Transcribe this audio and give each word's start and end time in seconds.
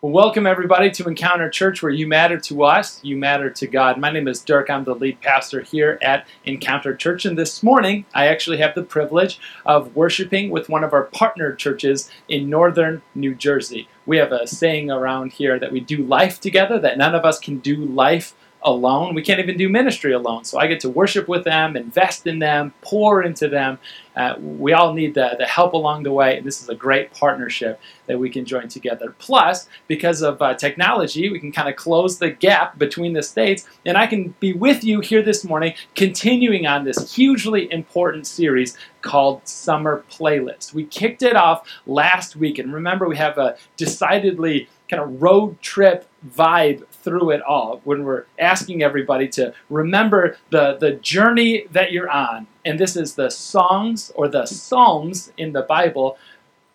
Well, 0.00 0.12
welcome 0.12 0.46
everybody 0.46 0.92
to 0.92 1.08
Encounter 1.08 1.50
Church, 1.50 1.82
where 1.82 1.90
you 1.90 2.06
matter 2.06 2.38
to 2.38 2.62
us, 2.62 3.00
you 3.02 3.16
matter 3.16 3.50
to 3.50 3.66
God. 3.66 3.98
My 3.98 4.12
name 4.12 4.28
is 4.28 4.40
Dirk. 4.40 4.70
I'm 4.70 4.84
the 4.84 4.94
lead 4.94 5.20
pastor 5.20 5.60
here 5.60 5.98
at 6.00 6.24
Encounter 6.44 6.94
Church, 6.94 7.24
and 7.24 7.36
this 7.36 7.64
morning 7.64 8.06
I 8.14 8.28
actually 8.28 8.58
have 8.58 8.76
the 8.76 8.84
privilege 8.84 9.40
of 9.66 9.96
worshiping 9.96 10.50
with 10.50 10.68
one 10.68 10.84
of 10.84 10.92
our 10.92 11.02
partner 11.02 11.52
churches 11.52 12.08
in 12.28 12.48
northern 12.48 13.02
New 13.16 13.34
Jersey. 13.34 13.88
We 14.06 14.18
have 14.18 14.30
a 14.30 14.46
saying 14.46 14.88
around 14.88 15.32
here 15.32 15.58
that 15.58 15.72
we 15.72 15.80
do 15.80 16.04
life 16.04 16.40
together, 16.40 16.78
that 16.78 16.96
none 16.96 17.16
of 17.16 17.24
us 17.24 17.40
can 17.40 17.58
do 17.58 17.74
life 17.74 18.36
alone. 18.62 19.14
We 19.14 19.22
can't 19.22 19.40
even 19.40 19.56
do 19.56 19.68
ministry 19.68 20.12
alone. 20.12 20.44
So 20.44 20.58
I 20.58 20.66
get 20.66 20.80
to 20.80 20.88
worship 20.88 21.28
with 21.28 21.44
them, 21.44 21.76
invest 21.76 22.26
in 22.26 22.38
them, 22.38 22.74
pour 22.82 23.22
into 23.22 23.48
them. 23.48 23.78
Uh, 24.16 24.34
we 24.40 24.72
all 24.72 24.94
need 24.94 25.14
the, 25.14 25.36
the 25.38 25.46
help 25.46 25.74
along 25.74 26.02
the 26.02 26.10
way, 26.10 26.36
and 26.36 26.44
this 26.44 26.60
is 26.60 26.68
a 26.68 26.74
great 26.74 27.12
partnership 27.12 27.80
that 28.06 28.18
we 28.18 28.28
can 28.28 28.44
join 28.44 28.66
together. 28.66 29.14
Plus, 29.18 29.68
because 29.86 30.22
of 30.22 30.42
uh, 30.42 30.54
technology, 30.54 31.30
we 31.30 31.38
can 31.38 31.52
kind 31.52 31.68
of 31.68 31.76
close 31.76 32.18
the 32.18 32.30
gap 32.30 32.76
between 32.78 33.12
the 33.12 33.22
states, 33.22 33.64
and 33.86 33.96
I 33.96 34.08
can 34.08 34.34
be 34.40 34.52
with 34.52 34.82
you 34.82 34.98
here 34.98 35.22
this 35.22 35.44
morning, 35.44 35.74
continuing 35.94 36.66
on 36.66 36.84
this 36.84 37.14
hugely 37.14 37.72
important 37.72 38.26
series 38.26 38.76
called 39.02 39.46
Summer 39.46 40.04
Playlist. 40.10 40.74
We 40.74 40.84
kicked 40.84 41.22
it 41.22 41.36
off 41.36 41.68
last 41.86 42.34
week, 42.34 42.58
and 42.58 42.74
remember, 42.74 43.06
we 43.06 43.16
have 43.18 43.38
a 43.38 43.56
decidedly 43.76 44.68
kind 44.88 45.02
of 45.02 45.22
road 45.22 45.60
trip 45.60 46.08
vibe 46.26 46.86
through 46.88 47.30
it 47.30 47.42
all 47.42 47.80
when 47.84 48.04
we're 48.04 48.24
asking 48.38 48.82
everybody 48.82 49.28
to 49.28 49.54
remember 49.70 50.36
the, 50.50 50.76
the 50.78 50.92
journey 50.92 51.66
that 51.70 51.92
you're 51.92 52.10
on. 52.10 52.46
And 52.64 52.78
this 52.78 52.96
is 52.96 53.14
the 53.14 53.30
songs 53.30 54.10
or 54.14 54.28
the 54.28 54.46
psalms 54.46 55.32
in 55.36 55.52
the 55.52 55.62
Bible 55.62 56.18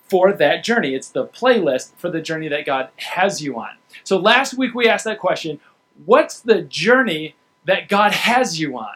for 0.08 0.34
that 0.34 0.64
journey. 0.64 0.96
It's 0.96 1.10
the 1.10 1.26
playlist 1.26 1.92
for 1.98 2.10
the 2.10 2.22
journey 2.22 2.48
that 2.50 2.66
God 2.66 2.90
has 2.98 3.42
you 3.42 3.60
on. 3.60 3.72
So 4.04 4.18
last 4.18 4.56
week 4.56 4.74
we 4.74 4.88
asked 4.88 5.06
that 5.06 5.20
question 5.20 5.60
what's 6.06 6.40
the 6.40 6.62
journey 6.62 7.36
that 7.66 7.88
God 7.88 8.12
has 8.14 8.60
you 8.60 8.78
on? 8.78 8.96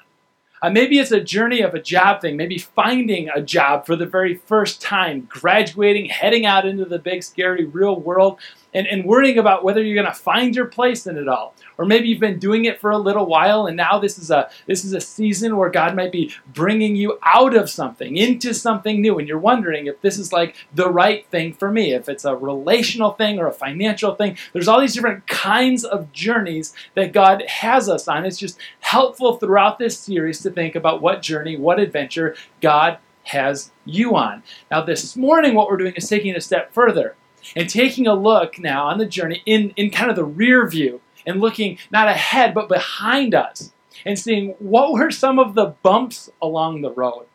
Uh, 0.62 0.70
maybe 0.72 0.98
it's 0.98 1.12
a 1.12 1.22
journey 1.22 1.62
of 1.62 1.76
a 1.76 1.82
job 1.82 2.20
thing, 2.20 2.36
maybe 2.36 2.58
finding 2.58 3.30
a 3.30 3.42
job 3.42 3.86
for 3.86 3.96
the 3.96 4.06
very 4.06 4.36
first 4.36 4.82
time, 4.82 5.28
graduating, 5.30 6.06
heading 6.06 6.46
out 6.46 6.66
into 6.66 6.84
the 6.84 6.98
big, 6.98 7.22
scary, 7.22 7.66
real 7.66 8.00
world 8.00 8.40
and, 8.74 8.88
and 8.88 9.06
worrying 9.06 9.38
about 9.38 9.64
whether 9.64 9.82
you're 9.82 10.02
going 10.02 10.14
to 10.14 10.20
find 10.20 10.56
your 10.56 10.66
place 10.66 11.08
in 11.08 11.18
it 11.18 11.28
all. 11.28 11.54
Or 11.78 11.86
maybe 11.86 12.08
you've 12.08 12.20
been 12.20 12.40
doing 12.40 12.66
it 12.66 12.80
for 12.82 12.92
a 12.92 12.98
little 12.98 13.26
while 13.26 13.68
and 13.68 13.78
now 13.78 14.00
this 14.00 14.18
is 14.18 14.32
a 14.32 14.50
this 14.66 14.84
is 14.84 14.94
a 14.94 15.02
season 15.02 15.58
where 15.58 15.70
God 15.70 15.96
might 15.96 16.12
be 16.12 16.34
bringing 16.54 16.96
you 16.96 17.20
out 17.24 17.56
of 17.56 17.70
something 17.70 18.18
into 18.18 18.54
something 18.54 19.02
new 19.02 19.20
and 19.20 19.28
you're 19.28 19.38
wondering 19.38 19.88
if 19.88 20.02
this 20.02 20.18
is 20.18 20.34
like 20.34 20.56
the 20.74 20.90
right 20.90 21.28
thing 21.28 21.54
for 21.54 21.72
me, 21.72 21.94
if 21.94 22.10
it's 22.10 22.26
a 22.26 22.36
relational 22.36 23.12
thing 23.12 23.40
or 23.40 23.48
a 23.48 23.54
financial 23.54 24.16
thing. 24.16 24.38
There's 24.54 24.68
all 24.68 24.82
these 24.82 24.96
different 24.96 25.28
kinds 25.28 25.84
of 25.84 26.12
journeys 26.12 26.74
that 26.96 27.14
God 27.14 27.44
has 27.48 27.88
us 27.88 28.08
on. 28.08 28.26
It's 28.26 28.38
just 28.38 28.60
helpful 28.80 29.38
throughout 29.38 29.80
this 29.80 30.00
series 30.00 30.42
to 30.42 30.50
think 30.50 30.76
about 30.76 31.02
what 31.02 31.22
journey, 31.22 31.58
what 31.58 31.80
adventure 31.80 32.36
God 32.62 32.98
has 33.24 33.72
you 33.86 34.16
on. 34.16 34.42
Now 34.72 34.82
this 34.82 35.16
morning 35.16 35.54
what 35.54 35.68
we're 35.68 35.78
doing 35.78 35.94
is 35.96 36.10
taking 36.10 36.36
a 36.36 36.42
step 36.42 36.74
further 36.74 37.16
and 37.56 37.70
taking 37.70 38.08
a 38.08 38.14
look 38.14 38.60
now 38.60 38.86
on 38.88 38.98
the 38.98 39.06
journey 39.06 39.42
in, 39.46 39.74
in 39.76 39.90
kind 39.90 40.10
of 40.10 40.16
the 40.16 40.24
rear 40.24 40.68
view 40.68 41.02
and 41.26 41.42
looking 41.42 41.78
not 41.92 42.08
ahead 42.08 42.54
but 42.54 42.70
behind 42.70 43.34
us 43.36 43.72
and 44.06 44.18
seeing 44.18 44.52
what 44.60 44.94
were 44.94 45.12
some 45.12 45.40
of 45.40 45.56
the 45.56 45.76
bumps 45.84 46.30
along 46.42 46.82
the 46.82 46.92
road. 46.92 47.26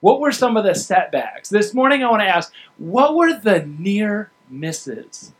What 0.00 0.20
were 0.20 0.32
some 0.32 0.56
of 0.56 0.64
the 0.64 0.74
setbacks? 0.74 1.48
This 1.48 1.74
morning 1.74 2.04
I 2.04 2.10
want 2.10 2.22
to 2.22 2.28
ask, 2.28 2.52
what 2.76 3.16
were 3.16 3.32
the 3.32 3.66
near 3.66 4.30
misses? 4.48 5.32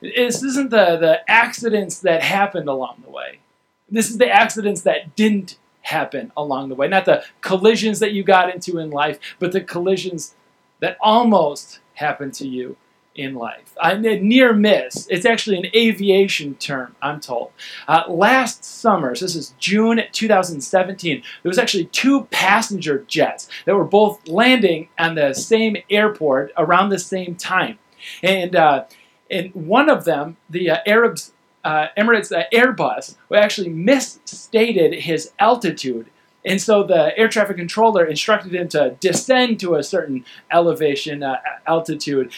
This 0.00 0.42
isn't 0.42 0.70
the, 0.70 0.96
the 0.96 1.20
accidents 1.28 2.00
that 2.00 2.22
happened 2.22 2.68
along 2.68 3.02
the 3.04 3.10
way. 3.10 3.40
This 3.88 4.10
is 4.10 4.18
the 4.18 4.28
accidents 4.28 4.82
that 4.82 5.16
didn't 5.16 5.56
happen 5.82 6.32
along 6.36 6.68
the 6.68 6.74
way. 6.74 6.88
Not 6.88 7.06
the 7.06 7.24
collisions 7.40 7.98
that 8.00 8.12
you 8.12 8.22
got 8.22 8.52
into 8.54 8.78
in 8.78 8.90
life, 8.90 9.18
but 9.38 9.52
the 9.52 9.60
collisions 9.60 10.34
that 10.80 10.98
almost 11.00 11.80
happened 11.94 12.34
to 12.34 12.46
you 12.46 12.76
in 13.14 13.34
life. 13.34 13.74
A 13.82 13.98
near 13.98 14.52
miss. 14.52 15.06
It's 15.10 15.26
actually 15.26 15.58
an 15.58 15.66
aviation 15.74 16.54
term, 16.54 16.94
I'm 17.02 17.20
told. 17.20 17.52
Uh, 17.88 18.04
last 18.08 18.64
summer, 18.64 19.14
so 19.14 19.24
this 19.24 19.34
is 19.34 19.54
June 19.58 20.02
2017, 20.12 21.22
there 21.42 21.50
was 21.50 21.58
actually 21.58 21.86
two 21.86 22.24
passenger 22.26 23.04
jets 23.08 23.48
that 23.64 23.74
were 23.74 23.84
both 23.84 24.26
landing 24.28 24.88
on 24.98 25.16
the 25.16 25.34
same 25.34 25.76
airport 25.90 26.52
around 26.56 26.90
the 26.90 26.98
same 26.98 27.34
time. 27.34 27.78
And, 28.22 28.54
uh, 28.54 28.84
and 29.30 29.54
one 29.54 29.90
of 29.90 30.04
them, 30.04 30.36
the 30.48 30.70
uh, 30.70 30.78
Arabs, 30.86 31.32
uh, 31.64 31.88
Emirates 31.98 32.32
uh, 32.32 32.44
Airbus, 32.52 33.16
actually 33.34 33.68
misstated 33.68 35.00
his 35.00 35.32
altitude. 35.38 36.06
And 36.44 36.60
so 36.60 36.82
the 36.82 37.16
air 37.18 37.28
traffic 37.28 37.58
controller 37.58 38.04
instructed 38.04 38.54
him 38.54 38.68
to 38.68 38.96
descend 39.00 39.60
to 39.60 39.74
a 39.74 39.82
certain 39.82 40.24
elevation, 40.50 41.22
uh, 41.22 41.36
altitude, 41.66 42.32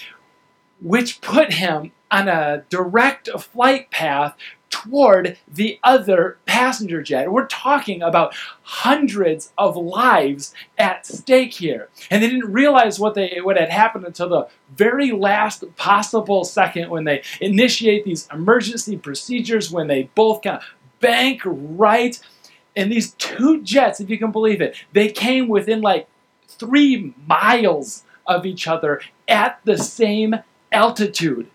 which 0.82 1.20
put 1.20 1.54
him 1.54 1.92
on 2.10 2.28
a 2.28 2.64
direct 2.68 3.28
flight 3.40 3.90
path 3.90 4.36
toward 4.68 5.38
the 5.46 5.78
other 5.84 6.38
passenger 6.46 7.02
jet. 7.02 7.30
We're 7.30 7.46
talking 7.46 8.02
about 8.02 8.34
hundreds 8.62 9.52
of 9.58 9.76
lives 9.76 10.54
at 10.78 11.06
stake 11.06 11.54
here. 11.54 11.88
And 12.10 12.22
they 12.22 12.28
didn't 12.28 12.52
realize 12.52 12.98
what 12.98 13.14
they 13.14 13.38
what 13.42 13.58
had 13.58 13.70
happened 13.70 14.06
until 14.06 14.28
the 14.28 14.48
very 14.74 15.12
last 15.12 15.64
possible 15.76 16.44
second 16.44 16.90
when 16.90 17.04
they 17.04 17.22
initiate 17.40 18.04
these 18.04 18.28
emergency 18.32 18.96
procedures 18.96 19.70
when 19.70 19.88
they 19.88 20.10
both 20.14 20.42
kind 20.42 20.56
of 20.56 20.64
bank 21.00 21.42
right 21.44 22.18
and 22.74 22.90
these 22.90 23.12
two 23.14 23.60
jets, 23.62 24.00
if 24.00 24.08
you 24.08 24.18
can 24.18 24.32
believe 24.32 24.62
it, 24.62 24.76
they 24.92 25.08
came 25.08 25.48
within 25.48 25.82
like 25.82 26.08
3 26.48 27.14
miles 27.26 28.04
of 28.26 28.46
each 28.46 28.66
other 28.66 29.02
at 29.28 29.60
the 29.64 29.76
same 29.76 30.36
altitude. 30.72 31.50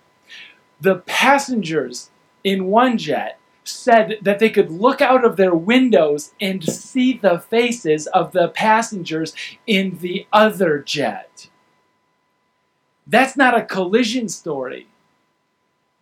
The 0.80 0.96
passengers 0.96 2.12
in 2.44 2.66
one 2.66 2.98
jet 2.98 3.40
said 3.64 4.20
that 4.22 4.40
they 4.40 4.50
could 4.50 4.72
look 4.72 5.02
out 5.02 5.26
of 5.26 5.36
their 5.36 5.54
windows 5.54 6.32
and 6.40 6.64
see 6.64 7.18
the 7.18 7.40
faces 7.40 8.08
of 8.08 8.32
the 8.32 8.48
passengers 8.50 9.34
in 9.66 9.98
the 10.00 10.26
other 10.32 10.80
jet. 10.80 11.50
That's 13.06 13.38
not 13.38 13.58
a 13.58 13.66
collision 13.66 14.30
story. 14.30 14.88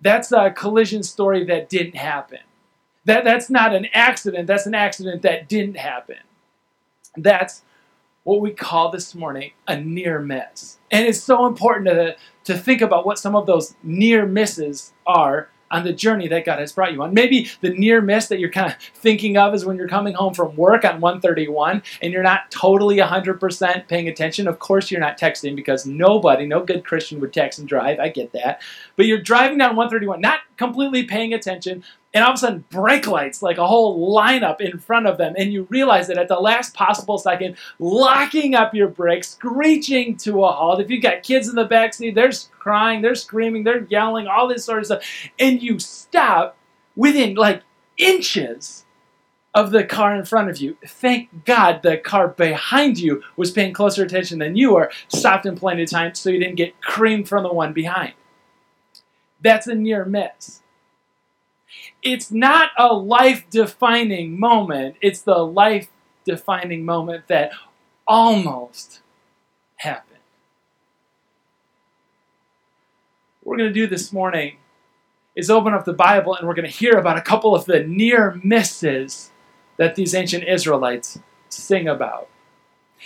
That's 0.02 0.32
a 0.32 0.52
collision 0.52 1.04
story 1.04 1.44
that 1.46 1.70
didn't 1.70 1.96
happen. 1.96 2.40
That, 3.06 3.24
that's 3.24 3.50
not 3.50 3.74
an 3.74 3.88
accident, 3.94 4.48
that's 4.48 4.66
an 4.66 4.76
accident 4.76 5.22
that 5.22 5.48
didn't 5.48 5.78
happen. 5.78 6.18
That's 7.16 7.62
what 8.26 8.42
we 8.42 8.52
call 8.52 8.92
this 8.92 9.16
morning 9.16 9.52
a 9.68 9.80
near 9.80 10.20
miss. 10.20 10.80
And 10.92 11.08
it's 11.08 11.22
so 11.22 11.46
important 11.46 11.86
to, 11.86 12.18
to 12.46 12.58
think 12.58 12.82
about 12.82 13.06
what 13.06 13.20
some 13.20 13.36
of 13.36 13.46
those 13.46 13.76
near 13.84 14.26
misses 14.26 14.94
are 15.06 15.50
on 15.72 15.84
the 15.84 15.94
journey 15.94 16.28
that 16.28 16.46
God 16.46 16.60
has 16.60 16.72
brought 16.72 16.94
you 16.94 17.02
on. 17.04 17.14
Maybe 17.14 17.50
the 17.62 17.70
near 17.70 18.02
miss 18.02 18.28
that 18.28 18.40
you're 18.40 18.52
kind 18.52 18.72
of 18.72 18.78
thinking 18.78 19.38
of 19.38 19.54
is 19.54 19.66
when 19.66 19.78
you're 19.78 19.88
coming 19.88 20.14
home 20.14 20.34
from 20.34 20.56
work 20.56 20.86
on 20.86 21.02
131 21.02 21.84
and 22.02 22.14
you're 22.14 22.24
not 22.24 22.50
totally 22.50 22.98
100% 22.98 23.88
paying 23.88 24.08
attention. 24.08 24.48
Of 24.48 24.60
course, 24.60 24.90
you're 24.90 25.02
not 25.02 25.20
texting 25.20 25.56
because 25.56 25.86
nobody, 25.86 26.46
no 26.46 26.64
good 26.64 26.86
Christian 26.86 27.20
would 27.20 27.34
text 27.34 27.60
and 27.60 27.68
drive. 27.68 28.00
I 28.00 28.10
get 28.10 28.32
that. 28.34 28.62
But 28.96 29.06
you're 29.06 29.22
driving 29.22 29.58
down 29.58 29.76
131, 29.76 30.22
not 30.22 30.40
completely 30.58 31.04
paying 31.04 31.34
attention, 31.34 31.84
and 32.16 32.24
all 32.24 32.32
of 32.32 32.36
a 32.36 32.40
sudden 32.40 32.64
brake 32.70 33.08
lights 33.08 33.44
like 33.44 33.58
a 33.58 33.68
whole 33.68 34.16
lineup 34.16 34.62
in 34.62 34.80
front 34.80 35.06
of 35.06 35.18
them 35.18 35.36
and 35.38 35.52
you 35.52 35.68
realize 35.70 36.08
that 36.08 36.18
at 36.18 36.30
the 36.30 36.40
last 36.40 36.74
possible 36.74 37.18
second 37.18 37.58
locking 37.78 38.56
up 38.56 38.74
your 38.74 38.88
brakes 38.88 39.32
screeching 39.32 40.16
to 40.16 40.44
a 40.46 40.52
halt. 40.52 40.80
If 40.80 40.90
you've 40.90 41.04
got 41.04 41.24
kids 41.24 41.50
in 41.50 41.56
the 41.56 41.66
back 41.66 41.94
seat 41.94 42.16
they're 42.16 42.32
crying 42.58 43.02
they're 43.02 43.16
screaming 43.16 43.66
they're 43.66 43.84
yelling 43.90 44.28
all 44.28 44.48
this 44.48 44.66
sort 44.66 44.80
of 44.80 44.86
stuff 44.86 45.04
and 45.38 45.62
you 45.62 45.78
stop 45.78 46.58
within 46.96 47.36
like 47.36 47.62
inches 47.98 48.86
of 49.54 49.72
the 49.72 49.84
car 49.84 50.16
in 50.16 50.26
front 50.26 50.50
of 50.50 50.58
you. 50.58 50.78
Thank 50.86 51.46
god 51.46 51.84
the 51.84 51.98
car 51.98 52.30
behind 52.30 52.98
you 52.98 53.24
was 53.36 53.52
paying 53.52 53.74
closer 53.74 54.04
attention 54.04 54.40
than 54.40 54.56
you 54.56 54.74
were 54.74 54.90
stopped 55.10 55.46
in 55.46 55.58
plenty 55.58 55.84
of 55.84 55.90
time 55.90 56.16
so 56.16 56.30
you 56.30 56.40
didn't 56.40 56.56
get 56.56 56.80
creamed 56.82 57.28
from 57.28 57.44
the 57.44 57.54
one 57.54 57.74
behind 57.74 58.14
that's 59.46 59.68
a 59.68 59.76
near 59.76 60.04
miss 60.04 60.62
it's 62.06 62.32
not 62.32 62.70
a 62.78 62.94
life 62.94 63.46
defining 63.50 64.40
moment, 64.40 64.96
it's 65.02 65.22
the 65.22 65.40
life 65.40 65.90
defining 66.24 66.86
moment 66.86 67.28
that 67.28 67.52
almost 68.08 69.02
happened. 69.78 70.20
What 73.42 73.54
we're 73.54 73.58
going 73.58 73.74
to 73.74 73.74
do 73.74 73.88
this 73.88 74.14
morning 74.14 74.58
is 75.36 75.50
open 75.50 75.74
up 75.74 75.86
the 75.86 75.94
Bible 75.94 76.36
and 76.36 76.48
we're 76.48 76.54
going 76.54 76.70
to 76.70 76.78
hear 76.78 76.94
about 76.94 77.18
a 77.18 77.22
couple 77.22 77.56
of 77.56 77.66
the 77.66 77.84
near 77.84 78.40
misses 78.44 79.32
that 79.78 79.96
these 79.96 80.16
ancient 80.16 80.46
Israelites 80.48 81.20
sing 81.50 81.88
about. 81.88 82.30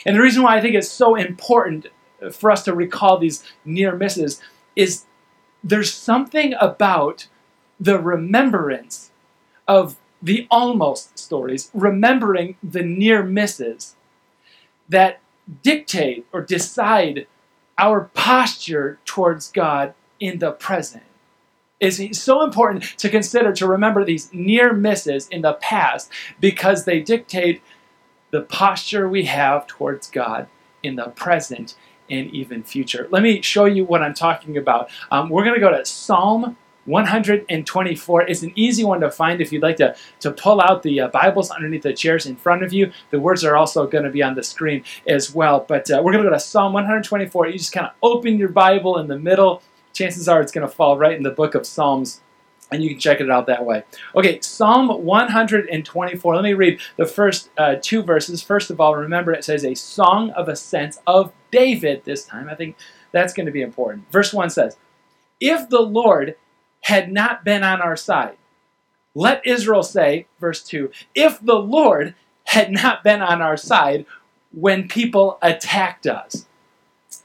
And 0.05 0.15
the 0.15 0.21
reason 0.21 0.43
why 0.43 0.57
I 0.57 0.61
think 0.61 0.75
it's 0.75 0.91
so 0.91 1.15
important 1.15 1.87
for 2.31 2.51
us 2.51 2.63
to 2.63 2.73
recall 2.73 3.17
these 3.17 3.43
near 3.65 3.95
misses 3.95 4.41
is 4.75 5.05
there's 5.63 5.93
something 5.93 6.53
about 6.59 7.27
the 7.79 7.99
remembrance 7.99 9.11
of 9.67 9.97
the 10.21 10.47
almost 10.51 11.17
stories, 11.17 11.69
remembering 11.73 12.57
the 12.61 12.83
near 12.83 13.23
misses 13.23 13.95
that 14.89 15.21
dictate 15.63 16.25
or 16.33 16.41
decide 16.41 17.27
our 17.77 18.09
posture 18.13 18.99
towards 19.05 19.51
God 19.51 19.93
in 20.19 20.39
the 20.39 20.51
present. 20.51 21.03
It's 21.79 22.21
so 22.21 22.43
important 22.43 22.83
to 22.97 23.09
consider 23.09 23.53
to 23.53 23.65
remember 23.65 24.03
these 24.03 24.33
near 24.33 24.73
misses 24.73 25.29
in 25.29 25.43
the 25.43 25.53
past 25.53 26.11
because 26.41 26.83
they 26.83 26.99
dictate 26.99 27.61
the 28.31 28.41
posture 28.41 29.07
we 29.07 29.25
have 29.25 29.65
towards 29.65 30.09
God 30.09 30.47
in 30.83 30.97
the 30.97 31.05
present 31.05 31.75
and 32.09 32.33
even 32.33 32.63
future. 32.63 33.07
Let 33.11 33.23
me 33.23 33.41
show 33.41 33.65
you 33.65 33.85
what 33.85 34.01
I'm 34.01 34.13
talking 34.13 34.57
about. 34.57 34.89
Um, 35.11 35.29
we're 35.29 35.43
going 35.43 35.55
to 35.55 35.61
go 35.61 35.71
to 35.71 35.85
Psalm 35.85 36.57
124 36.85 38.21
It's 38.23 38.41
an 38.41 38.51
easy 38.55 38.83
one 38.83 38.99
to 39.01 39.11
find 39.11 39.41
if 39.41 39.53
you'd 39.53 39.61
like 39.61 39.77
to, 39.77 39.95
to 40.21 40.31
pull 40.31 40.59
out 40.59 40.81
the 40.81 41.01
uh, 41.01 41.07
Bibles 41.09 41.51
underneath 41.51 41.83
the 41.83 41.93
chairs 41.93 42.25
in 42.25 42.35
front 42.35 42.63
of 42.63 42.73
you. 42.73 42.91
The 43.11 43.19
words 43.19 43.43
are 43.43 43.55
also 43.55 43.85
going 43.85 44.05
to 44.05 44.09
be 44.09 44.23
on 44.23 44.35
the 44.35 44.43
screen 44.43 44.83
as 45.07 45.33
well. 45.33 45.65
But 45.67 45.91
uh, 45.91 46.01
we're 46.03 46.11
going 46.11 46.23
to 46.23 46.29
go 46.29 46.35
to 46.35 46.39
Psalm 46.39 46.73
124. 46.73 47.47
You 47.47 47.57
just 47.57 47.71
kind 47.71 47.87
of 47.87 47.93
open 48.01 48.37
your 48.37 48.49
Bible 48.49 48.97
in 48.97 49.07
the 49.07 49.19
middle. 49.19 49.61
Chances 49.93 50.27
are 50.27 50.41
it's 50.41 50.51
going 50.51 50.67
to 50.67 50.73
fall 50.73 50.97
right 50.97 51.15
in 51.15 51.23
the 51.23 51.31
book 51.31 51.55
of 51.55 51.65
Psalms 51.67 52.21
and 52.71 52.83
you 52.83 52.89
can 52.89 52.99
check 52.99 53.19
it 53.19 53.29
out 53.29 53.47
that 53.47 53.65
way. 53.65 53.83
Okay, 54.15 54.39
Psalm 54.41 55.03
124. 55.03 56.35
Let 56.35 56.43
me 56.43 56.53
read 56.53 56.79
the 56.97 57.05
first 57.05 57.49
uh, 57.57 57.75
two 57.81 58.03
verses. 58.03 58.43
First 58.43 58.69
of 58.69 58.79
all, 58.79 58.95
remember 58.95 59.31
it 59.31 59.43
says 59.43 59.65
a 59.65 59.75
song 59.75 60.31
of 60.31 60.47
ascents 60.47 60.99
of 61.07 61.31
David 61.51 62.03
this 62.05 62.25
time. 62.25 62.49
I 62.49 62.55
think 62.55 62.75
that's 63.11 63.33
going 63.33 63.47
to 63.47 63.51
be 63.51 63.61
important. 63.61 64.11
Verse 64.11 64.33
1 64.33 64.51
says, 64.51 64.77
If 65.39 65.69
the 65.69 65.81
Lord 65.81 66.35
had 66.81 67.11
not 67.11 67.43
been 67.43 67.63
on 67.63 67.81
our 67.81 67.95
side. 67.95 68.37
Let 69.15 69.45
Israel 69.45 69.83
say, 69.83 70.27
verse 70.39 70.63
2, 70.63 70.91
if 71.15 71.39
the 71.39 71.55
Lord 71.55 72.15
had 72.45 72.71
not 72.71 73.03
been 73.03 73.21
on 73.21 73.41
our 73.41 73.57
side 73.57 74.05
when 74.51 74.87
people 74.87 75.37
attacked 75.41 76.07
us. 76.07 76.47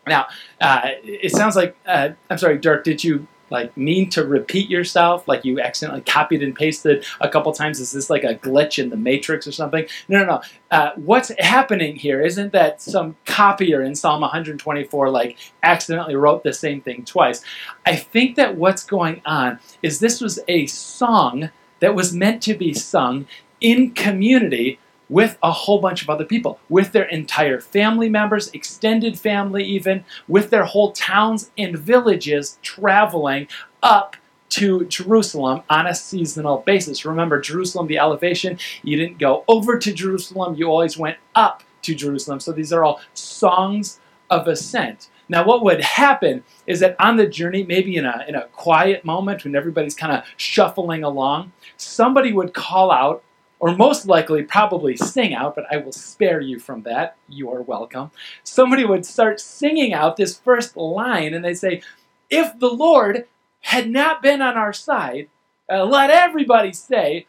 Now, 0.06 0.26
uh, 0.60 0.90
it 1.02 1.32
sounds 1.32 1.56
like, 1.56 1.76
uh, 1.86 2.10
I'm 2.28 2.38
sorry, 2.38 2.58
Dirk, 2.58 2.84
did 2.84 3.02
you 3.02 3.26
like 3.50 3.76
mean 3.76 4.10
to 4.10 4.24
repeat 4.24 4.70
yourself 4.70 5.26
like 5.28 5.44
you 5.44 5.60
accidentally 5.60 6.02
copied 6.02 6.42
and 6.42 6.54
pasted 6.54 7.04
a 7.20 7.28
couple 7.28 7.52
times? 7.52 7.80
Is 7.80 7.92
this 7.92 8.10
like 8.10 8.24
a 8.24 8.34
glitch 8.34 8.82
in 8.82 8.90
the 8.90 8.96
matrix 8.96 9.46
or 9.46 9.52
something? 9.52 9.86
No 10.08 10.20
no 10.20 10.24
no. 10.24 10.42
Uh, 10.70 10.90
what's 10.96 11.30
happening 11.38 11.96
here 11.96 12.20
isn't 12.20 12.52
that 12.52 12.82
some 12.82 13.16
copier 13.24 13.82
in 13.82 13.94
psalm 13.94 14.20
124 14.20 15.10
like 15.10 15.38
accidentally 15.62 16.16
wrote 16.16 16.42
the 16.42 16.52
same 16.52 16.80
thing 16.80 17.04
twice. 17.04 17.42
I 17.86 17.96
think 17.96 18.36
that 18.36 18.56
what's 18.56 18.84
going 18.84 19.22
on 19.24 19.58
is 19.82 20.00
this 20.00 20.20
was 20.20 20.40
a 20.48 20.66
song 20.66 21.50
that 21.80 21.94
was 21.94 22.14
meant 22.14 22.42
to 22.42 22.54
be 22.54 22.72
sung 22.72 23.26
in 23.60 23.90
community 23.92 24.78
with 25.08 25.36
a 25.42 25.52
whole 25.52 25.80
bunch 25.80 26.02
of 26.02 26.10
other 26.10 26.24
people, 26.24 26.58
with 26.68 26.92
their 26.92 27.04
entire 27.04 27.60
family 27.60 28.08
members, 28.08 28.50
extended 28.52 29.18
family, 29.18 29.64
even, 29.64 30.04
with 30.28 30.50
their 30.50 30.64
whole 30.64 30.92
towns 30.92 31.50
and 31.58 31.78
villages 31.78 32.58
traveling 32.62 33.48
up 33.82 34.16
to 34.50 34.86
Jerusalem 34.86 35.62
on 35.68 35.86
a 35.86 35.94
seasonal 35.94 36.58
basis. 36.58 37.04
Remember, 37.04 37.40
Jerusalem, 37.40 37.86
the 37.88 37.98
elevation, 37.98 38.58
you 38.82 38.96
didn't 38.96 39.18
go 39.18 39.44
over 39.48 39.78
to 39.78 39.92
Jerusalem, 39.92 40.54
you 40.54 40.68
always 40.68 40.96
went 40.96 41.18
up 41.34 41.62
to 41.82 41.94
Jerusalem. 41.94 42.40
So 42.40 42.52
these 42.52 42.72
are 42.72 42.84
all 42.84 43.00
songs 43.14 43.98
of 44.30 44.46
ascent. 44.46 45.08
Now, 45.28 45.44
what 45.44 45.64
would 45.64 45.80
happen 45.80 46.44
is 46.66 46.80
that 46.80 46.96
on 47.00 47.16
the 47.16 47.26
journey, 47.26 47.62
maybe 47.62 47.96
in 47.96 48.04
a, 48.04 48.24
in 48.28 48.34
a 48.34 48.46
quiet 48.48 49.04
moment 49.04 49.44
when 49.44 49.56
everybody's 49.56 49.94
kind 49.94 50.12
of 50.12 50.24
shuffling 50.36 51.02
along, 51.02 51.52
somebody 51.76 52.32
would 52.32 52.54
call 52.54 52.90
out 52.90 53.22
or 53.64 53.74
most 53.74 54.06
likely 54.06 54.42
probably 54.42 54.94
sing 54.94 55.32
out, 55.32 55.54
but 55.54 55.64
I 55.72 55.78
will 55.78 55.90
spare 55.90 56.38
you 56.38 56.58
from 56.58 56.82
that. 56.82 57.16
You 57.30 57.50
are 57.50 57.62
welcome. 57.62 58.10
Somebody 58.42 58.84
would 58.84 59.06
start 59.06 59.40
singing 59.40 59.94
out 59.94 60.18
this 60.18 60.36
first 60.38 60.76
line, 60.76 61.32
and 61.32 61.42
they 61.42 61.54
say, 61.54 61.80
If 62.28 62.58
the 62.58 62.68
Lord 62.68 63.26
had 63.62 63.88
not 63.88 64.20
been 64.20 64.42
on 64.42 64.58
our 64.58 64.74
side, 64.74 65.30
uh, 65.72 65.82
let 65.82 66.10
everybody 66.10 66.74
say, 66.74 67.24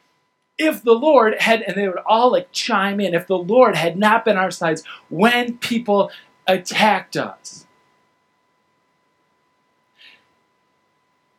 if 0.57 0.83
the 0.83 0.91
Lord 0.91 1.39
had, 1.39 1.61
and 1.61 1.77
they 1.77 1.87
would 1.87 2.03
all 2.05 2.33
like 2.33 2.51
chime 2.51 2.99
in, 2.99 3.13
if 3.13 3.27
the 3.27 3.37
Lord 3.37 3.77
had 3.77 3.97
not 3.97 4.25
been 4.25 4.35
on 4.35 4.43
our 4.43 4.51
sides 4.51 4.83
when 5.07 5.57
people 5.59 6.11
attacked 6.45 7.15
us. 7.15 7.65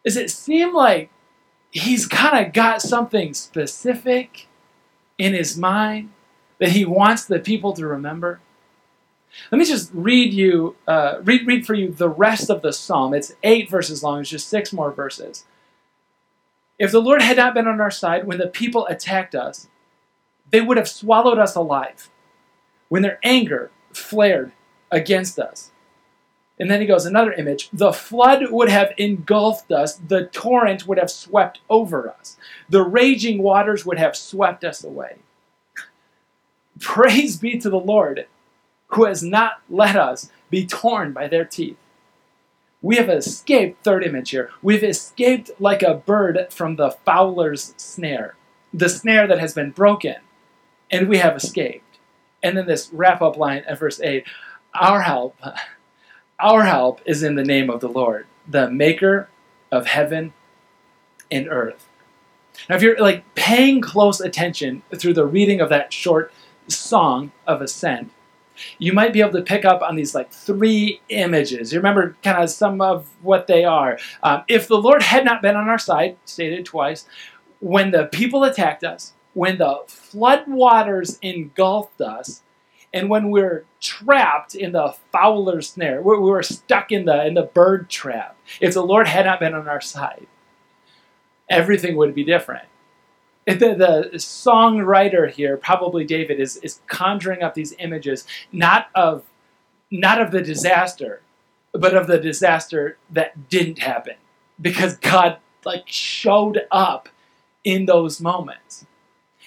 Does 0.06 0.16
it 0.16 0.30
seem 0.30 0.72
like 0.72 1.10
he's 1.70 2.06
kind 2.06 2.46
of 2.46 2.54
got 2.54 2.80
something 2.80 3.34
specific 3.34 4.46
in 5.18 5.34
his 5.34 5.56
mind 5.56 6.10
that 6.58 6.70
he 6.70 6.84
wants 6.84 7.24
the 7.24 7.38
people 7.38 7.72
to 7.74 7.86
remember? 7.86 8.40
Let 9.50 9.58
me 9.58 9.64
just 9.64 9.90
read 9.92 10.32
you, 10.32 10.76
uh, 10.86 11.18
read, 11.22 11.46
read 11.46 11.66
for 11.66 11.74
you 11.74 11.90
the 11.92 12.08
rest 12.08 12.48
of 12.50 12.62
the 12.62 12.72
psalm. 12.72 13.12
It's 13.12 13.34
eight 13.42 13.68
verses 13.68 14.02
long. 14.02 14.20
It's 14.20 14.30
just 14.30 14.48
six 14.48 14.72
more 14.72 14.90
verses. 14.90 15.44
If 16.78 16.92
the 16.92 17.00
Lord 17.00 17.22
had 17.22 17.36
not 17.36 17.54
been 17.54 17.66
on 17.66 17.80
our 17.80 17.90
side 17.90 18.26
when 18.26 18.38
the 18.38 18.46
people 18.46 18.86
attacked 18.86 19.34
us, 19.34 19.68
they 20.50 20.60
would 20.60 20.76
have 20.76 20.88
swallowed 20.88 21.38
us 21.38 21.54
alive. 21.54 22.10
When 22.88 23.02
their 23.02 23.18
anger 23.22 23.70
flared 23.92 24.52
against 24.90 25.38
us, 25.38 25.72
and 26.58 26.70
then 26.70 26.80
he 26.80 26.86
goes, 26.86 27.04
another 27.04 27.32
image. 27.32 27.68
The 27.72 27.92
flood 27.92 28.50
would 28.50 28.70
have 28.70 28.92
engulfed 28.96 29.70
us, 29.70 29.96
the 29.96 30.26
torrent 30.26 30.86
would 30.86 30.98
have 30.98 31.10
swept 31.10 31.60
over 31.68 32.08
us, 32.08 32.36
the 32.68 32.82
raging 32.82 33.42
waters 33.42 33.84
would 33.84 33.98
have 33.98 34.16
swept 34.16 34.64
us 34.64 34.82
away. 34.82 35.16
Praise 36.80 37.36
be 37.36 37.58
to 37.58 37.68
the 37.68 37.78
Lord, 37.78 38.26
who 38.88 39.04
has 39.04 39.22
not 39.22 39.60
let 39.68 39.96
us 39.96 40.30
be 40.48 40.66
torn 40.66 41.12
by 41.12 41.28
their 41.28 41.44
teeth. 41.44 41.76
We 42.80 42.96
have 42.96 43.08
escaped, 43.08 43.82
third 43.82 44.04
image 44.04 44.30
here, 44.30 44.50
we've 44.62 44.84
escaped 44.84 45.50
like 45.58 45.82
a 45.82 45.94
bird 45.94 46.46
from 46.50 46.76
the 46.76 46.90
fowler's 46.90 47.74
snare, 47.76 48.36
the 48.72 48.88
snare 48.88 49.26
that 49.26 49.40
has 49.40 49.52
been 49.52 49.70
broken, 49.72 50.16
and 50.90 51.08
we 51.08 51.18
have 51.18 51.36
escaped. 51.36 51.98
And 52.42 52.56
then 52.56 52.66
this 52.66 52.90
wrap 52.92 53.20
up 53.22 53.36
line 53.36 53.64
at 53.66 53.78
verse 53.78 54.00
8 54.00 54.24
Our 54.74 55.02
help 55.02 55.36
our 56.38 56.64
help 56.64 57.00
is 57.06 57.22
in 57.22 57.34
the 57.34 57.44
name 57.44 57.70
of 57.70 57.80
the 57.80 57.88
Lord, 57.88 58.26
the 58.46 58.70
maker 58.70 59.28
of 59.70 59.86
heaven 59.86 60.32
and 61.30 61.48
earth. 61.48 61.88
Now, 62.68 62.76
if 62.76 62.82
you're 62.82 62.98
like 62.98 63.34
paying 63.34 63.80
close 63.80 64.20
attention 64.20 64.82
through 64.94 65.14
the 65.14 65.26
reading 65.26 65.60
of 65.60 65.68
that 65.68 65.92
short 65.92 66.32
song 66.68 67.32
of 67.46 67.60
ascent, 67.60 68.10
you 68.78 68.92
might 68.92 69.12
be 69.12 69.20
able 69.20 69.32
to 69.32 69.42
pick 69.42 69.64
up 69.64 69.82
on 69.82 69.96
these 69.96 70.14
like 70.14 70.32
three 70.32 71.00
images. 71.10 71.72
You 71.72 71.78
remember 71.78 72.16
kind 72.22 72.42
of 72.42 72.50
some 72.50 72.80
of 72.80 73.08
what 73.22 73.46
they 73.46 73.64
are. 73.64 73.98
Um, 74.22 74.44
if 74.48 74.66
the 74.68 74.78
Lord 74.78 75.02
had 75.02 75.24
not 75.24 75.42
been 75.42 75.56
on 75.56 75.68
our 75.68 75.78
side, 75.78 76.16
stated 76.24 76.64
twice, 76.64 77.06
when 77.60 77.90
the 77.90 78.06
people 78.06 78.44
attacked 78.44 78.84
us, 78.84 79.12
when 79.34 79.58
the 79.58 79.80
flood 79.86 80.44
waters 80.46 81.18
engulfed 81.20 82.00
us, 82.00 82.42
and 82.96 83.10
when 83.10 83.28
we're 83.30 83.66
trapped 83.78 84.54
in 84.54 84.72
the 84.72 84.94
fowler's 85.12 85.68
snare, 85.68 86.00
we 86.00 86.16
were 86.16 86.42
stuck 86.42 86.90
in 86.90 87.04
the 87.04 87.26
in 87.26 87.34
the 87.34 87.42
bird 87.42 87.90
trap. 87.90 88.38
If 88.58 88.72
the 88.72 88.82
Lord 88.82 89.06
had 89.06 89.26
not 89.26 89.38
been 89.38 89.52
on 89.52 89.68
our 89.68 89.82
side, 89.82 90.26
everything 91.50 91.94
would 91.98 92.14
be 92.14 92.24
different. 92.24 92.64
The, 93.46 93.54
the 93.54 94.10
songwriter 94.14 95.30
here, 95.30 95.58
probably 95.58 96.04
David, 96.04 96.40
is, 96.40 96.56
is 96.56 96.80
conjuring 96.86 97.42
up 97.42 97.52
these 97.52 97.74
images, 97.78 98.26
not 98.50 98.88
of 98.94 99.24
not 99.90 100.18
of 100.18 100.30
the 100.30 100.40
disaster, 100.40 101.20
but 101.72 101.94
of 101.94 102.06
the 102.06 102.18
disaster 102.18 102.96
that 103.10 103.50
didn't 103.50 103.80
happen. 103.80 104.14
Because 104.58 104.96
God 104.96 105.36
like 105.66 105.84
showed 105.86 106.62
up 106.70 107.10
in 107.62 107.84
those 107.84 108.22
moments. 108.22 108.86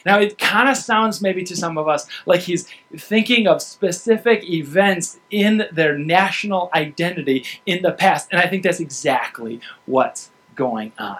Now, 0.05 0.19
it 0.19 0.37
kind 0.37 0.69
of 0.69 0.77
sounds 0.77 1.21
maybe 1.21 1.43
to 1.43 1.55
some 1.55 1.77
of 1.77 1.87
us 1.87 2.05
like 2.25 2.41
he's 2.41 2.67
thinking 2.95 3.47
of 3.47 3.61
specific 3.61 4.43
events 4.49 5.19
in 5.29 5.65
their 5.71 5.97
national 5.97 6.69
identity 6.73 7.45
in 7.65 7.81
the 7.81 7.91
past, 7.91 8.27
and 8.31 8.41
I 8.41 8.47
think 8.47 8.63
that's 8.63 8.79
exactly 8.79 9.59
what's 9.85 10.31
going 10.55 10.91
on. 10.97 11.19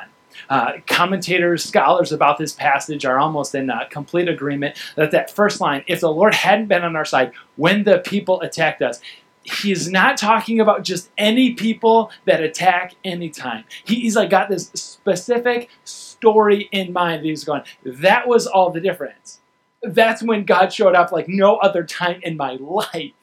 Uh, 0.50 0.74
commentators, 0.88 1.64
scholars 1.64 2.12
about 2.12 2.38
this 2.38 2.54
passage 2.54 3.06
are 3.06 3.20
almost 3.20 3.54
in 3.54 3.70
uh, 3.70 3.84
complete 3.90 4.28
agreement 4.28 4.78
that 4.96 5.12
that 5.12 5.30
first 5.30 5.60
line, 5.60 5.84
if 5.88 6.00
the 6.00 6.12
Lord 6.12 6.34
hadn't 6.34 6.68
been 6.68 6.84
on 6.84 6.96
our 6.96 7.06
side 7.06 7.34
when 7.56 7.84
the 7.84 8.00
people 8.00 8.40
attacked 8.42 8.82
us, 8.82 9.02
he's 9.50 9.90
not 9.90 10.18
talking 10.18 10.60
about 10.60 10.84
just 10.84 11.10
any 11.18 11.54
people 11.54 12.12
that 12.26 12.42
attack 12.42 12.94
anytime. 13.04 13.64
He's 13.84 14.16
like 14.16 14.30
got 14.30 14.50
this 14.50 14.70
specific 14.74 15.70
story 15.84 16.70
in 16.72 16.94
mind. 16.94 17.26
He's 17.26 17.44
going, 17.44 17.64
that 17.84 18.28
was 18.28 18.48
all 18.48 18.70
the 18.70 18.82
difference. 18.82 19.40
That's 19.82 20.22
when 20.22 20.44
God 20.44 20.74
showed 20.74 20.96
up 20.96 21.12
like 21.12 21.28
no 21.28 21.58
other 21.58 21.84
time 21.84 22.20
in 22.24 22.38
my 22.38 22.54
life. 22.60 23.14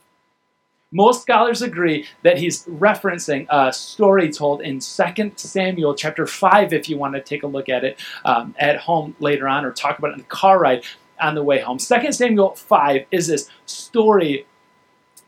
Most 0.93 1.23
scholars 1.23 1.63
agree 1.63 2.07
that 2.23 2.39
he's 2.39 2.65
referencing 2.65 3.47
a 3.51 3.73
story 3.73 4.31
told 4.31 4.63
in 4.63 4.79
2 4.79 5.33
Samuel 5.37 5.95
chapter 5.95 6.27
5, 6.27 6.73
if 6.73 6.89
you 6.89 6.97
want 6.97 7.15
to 7.15 7.21
take 7.21 7.43
a 7.43 7.47
look 7.47 7.69
at 7.69 7.85
it 7.85 7.99
um, 8.25 8.55
at 8.59 8.79
home 8.79 9.15
later 9.19 9.49
on 9.49 9.65
or 9.65 9.73
talk 9.73 9.99
about 9.99 10.13
it 10.13 10.15
in 10.15 10.19
the 10.21 10.25
car 10.25 10.59
ride 10.59 10.85
on 11.21 11.35
the 11.35 11.43
way 11.43 11.61
home. 11.61 11.79
2 11.79 12.13
Samuel 12.13 12.55
5 12.55 13.05
is 13.11 13.27
this 13.27 13.51
story 13.67 14.47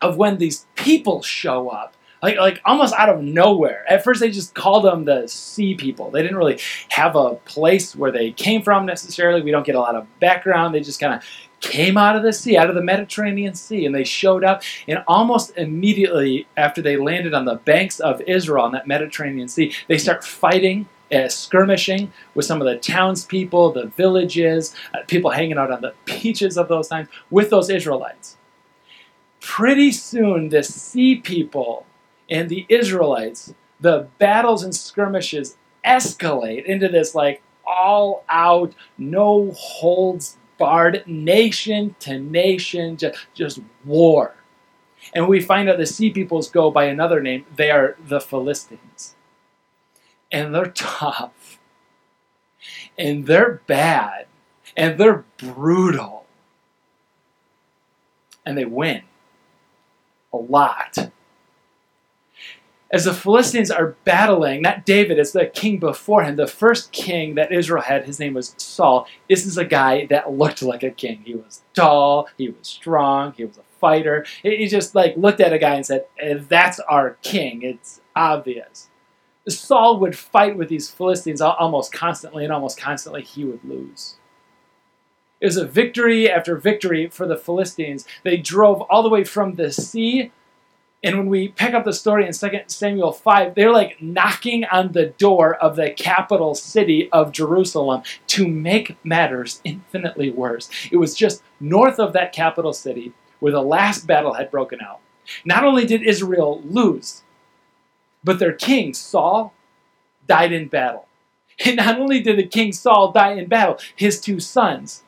of 0.01 0.17
when 0.17 0.39
these 0.39 0.67
people 0.77 1.23
show 1.23 1.69
up 1.69 1.95
like 2.23 2.37
like 2.37 2.61
almost 2.65 2.95
out 2.95 3.09
of 3.09 3.23
nowhere. 3.23 3.85
At 3.89 4.05
first, 4.05 4.21
they 4.21 4.31
just 4.31 4.55
called 4.55 4.85
them 4.85 5.05
the 5.05 5.27
sea 5.29 5.75
people. 5.75 6.11
They 6.11 6.23
didn't 6.23 6.37
really 6.37 6.61
have 6.91 7.17
a 7.17 7.35
place 7.35 7.95
where 7.95 8.11
they 8.11 8.33
came 8.33 8.63
from 8.63 8.87
necessarily. 8.87 9.43
We 9.43 9.51
don't 9.51 9.67
get 9.67 9.75
a 9.75 9.81
lot 9.81 9.95
of 9.95 10.07
background. 10.21 10.75
They 10.75 10.81
just 10.81 11.01
kind 11.01 11.15
of 11.15 11.23
came 11.61 11.97
out 11.97 12.17
of 12.17 12.23
the 12.23 12.33
sea, 12.33 12.57
out 12.57 12.69
of 12.69 12.77
the 12.77 12.83
Mediterranean 12.83 13.55
Sea, 13.55 13.85
and 13.85 13.95
they 13.95 14.05
showed 14.05 14.45
up. 14.45 14.63
And 14.87 15.03
almost 15.07 15.57
immediately 15.57 16.47
after 16.57 16.83
they 16.83 16.97
landed 16.97 17.35
on 17.35 17.45
the 17.45 17.57
banks 17.57 18.01
of 18.01 18.21
Israel 18.23 18.67
in 18.67 18.73
that 18.73 18.87
Mediterranean 18.87 19.49
Sea, 19.49 19.73
they 19.87 19.99
start 19.99 20.25
fighting. 20.25 20.89
Uh, 21.11 21.27
skirmishing 21.27 22.13
with 22.35 22.45
some 22.45 22.61
of 22.61 22.67
the 22.67 22.77
townspeople, 22.77 23.73
the 23.73 23.87
villages, 23.97 24.75
uh, 24.93 24.99
people 25.07 25.31
hanging 25.31 25.57
out 25.57 25.71
on 25.71 25.81
the 25.81 25.95
beaches 26.05 26.59
of 26.59 26.69
those 26.69 26.87
times 26.87 27.09
with 27.31 27.49
those 27.49 27.71
Israelites. 27.71 28.37
Pretty 29.49 29.93
soon, 29.93 30.51
the 30.51 30.63
sea 30.63 31.17
people 31.17 31.87
and 32.29 32.51
the 32.51 32.67
Israelites, 32.69 33.55
the 33.81 34.07
battles 34.19 34.63
and 34.63 34.75
skirmishes 34.75 35.57
escalate 35.85 36.67
into 36.67 36.87
this 36.87 37.15
like 37.15 37.43
all 37.67 38.25
out, 38.29 38.75
no 38.99 39.51
holds 39.53 40.37
barred, 40.59 41.03
nation 41.07 41.97
to 42.01 42.21
nation, 42.21 42.99
just, 42.99 43.27
just 43.33 43.61
war. 43.87 44.35
And 45.15 45.27
we 45.27 45.41
find 45.41 45.71
out 45.71 45.79
the 45.79 45.87
sea 45.87 46.11
peoples 46.11 46.51
go 46.51 46.71
by 46.71 46.85
another 46.85 47.21
name. 47.21 47.47
They 47.57 47.71
are 47.71 47.97
the 48.07 48.21
Philistines. 48.21 49.17
And 50.31 50.55
they're 50.55 50.67
tough. 50.67 51.59
And 52.99 53.27
they're 53.27 53.63
bad. 53.67 54.27
And 54.77 55.01
they're 55.01 55.25
brutal. 55.39 56.27
And 58.45 58.57
they 58.57 58.67
win 58.67 59.08
a 60.33 60.37
lot 60.37 61.11
as 62.91 63.05
the 63.05 63.13
Philistines 63.13 63.71
are 63.71 63.97
battling, 64.05 64.63
not 64.63 64.87
David, 64.87 65.19
as 65.19 65.33
the 65.33 65.47
king 65.47 65.79
before 65.79 66.25
him, 66.25 66.37
the 66.37 66.47
first 66.47 66.91
king 66.91 67.35
that 67.35 67.53
Israel 67.53 67.83
had, 67.83 68.05
his 68.05 68.19
name 68.19 68.35
was 68.35 68.55
Saul. 68.57 69.07
This 69.29 69.45
is 69.45 69.59
a 69.59 69.65
guy 69.65 70.07
that 70.07 70.33
looked 70.33 70.63
like 70.63 70.83
a 70.83 70.91
king. 70.91 71.23
He 71.25 71.35
was 71.35 71.63
tall, 71.75 72.29
he 72.39 72.49
was 72.49 72.67
strong, 72.67 73.33
he 73.37 73.45
was 73.45 73.59
a 73.59 73.63
fighter. 73.79 74.25
He 74.43 74.67
just 74.69 74.95
like 74.95 75.17
looked 75.17 75.41
at 75.41 75.53
a 75.53 75.59
guy 75.59 75.75
and 75.75 75.85
said, 75.85 76.07
eh, 76.19 76.39
That's 76.49 76.81
our 76.81 77.19
king. 77.23 77.63
It's 77.63 78.01
obvious. 78.17 78.89
Saul 79.49 79.99
would 80.01 80.17
fight 80.17 80.57
with 80.57 80.69
these 80.69 80.91
Philistines 80.91 81.41
almost 81.41 81.93
constantly, 81.93 82.45
and 82.45 82.53
almost 82.53 82.79
constantly 82.79 83.23
he 83.23 83.45
would 83.45 83.65
lose. 83.65 84.17
It 85.41 85.47
was 85.47 85.57
a 85.57 85.67
victory 85.67 86.31
after 86.31 86.57
victory 86.57 87.09
for 87.09 87.27
the 87.27 87.37
Philistines. 87.37 88.07
They 88.25 88.37
drove 88.37 88.83
all 88.83 89.03
the 89.03 89.09
way 89.09 89.25
from 89.25 89.55
the 89.55 89.73
sea 89.73 90.33
and 91.03 91.17
when 91.17 91.29
we 91.29 91.49
pick 91.49 91.75
up 91.75 91.85
the 91.85 91.93
story 91.93 92.27
in 92.27 92.33
2 92.33 92.49
Samuel 92.67 93.13
5, 93.13 93.55
they're 93.55 93.73
like 93.73 94.03
knocking 94.03 94.65
on 94.65 94.93
the 94.93 95.07
door 95.07 95.55
of 95.55 95.77
the 95.77 95.91
capital 95.91 96.55
city 96.57 97.09
of 97.13 97.31
Jerusalem 97.31 98.03
to 98.29 98.49
make 98.49 98.97
matters 99.05 99.61
infinitely 99.63 100.31
worse. 100.31 100.69
It 100.91 100.97
was 100.97 101.15
just 101.15 101.43
north 101.61 102.01
of 102.01 102.13
that 102.15 102.33
capital 102.33 102.73
city 102.73 103.13
where 103.39 103.53
the 103.53 103.63
last 103.63 104.09
battle 104.09 104.35
had 104.35 104.51
broken 104.51 104.81
out. 104.81 104.99
Not 105.45 105.63
only 105.63 105.85
did 105.85 106.03
Israel 106.03 106.61
lose, 106.65 107.23
but 108.25 108.41
their 108.41 108.53
king, 108.53 108.93
Saul, 108.93 109.55
died 110.27 110.53
in 110.53 110.69
battle. 110.69 111.05
And 111.65 111.77
not 111.77 111.99
only 111.99 112.21
did 112.21 112.39
the 112.39 112.47
king 112.47 112.71
Saul 112.71 113.11
die 113.11 113.33
in 113.33 113.49
battle, 113.49 113.81
his 113.97 114.21
two 114.21 114.39
sons 114.39 115.03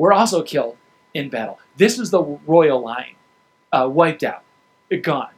were 0.00 0.14
also 0.14 0.42
killed 0.42 0.78
in 1.12 1.28
battle. 1.28 1.58
This 1.76 1.98
was 1.98 2.10
the 2.10 2.22
royal 2.22 2.80
line 2.80 3.16
uh, 3.70 3.86
wiped 3.92 4.24
out 4.24 4.42
gone. 5.02 5.28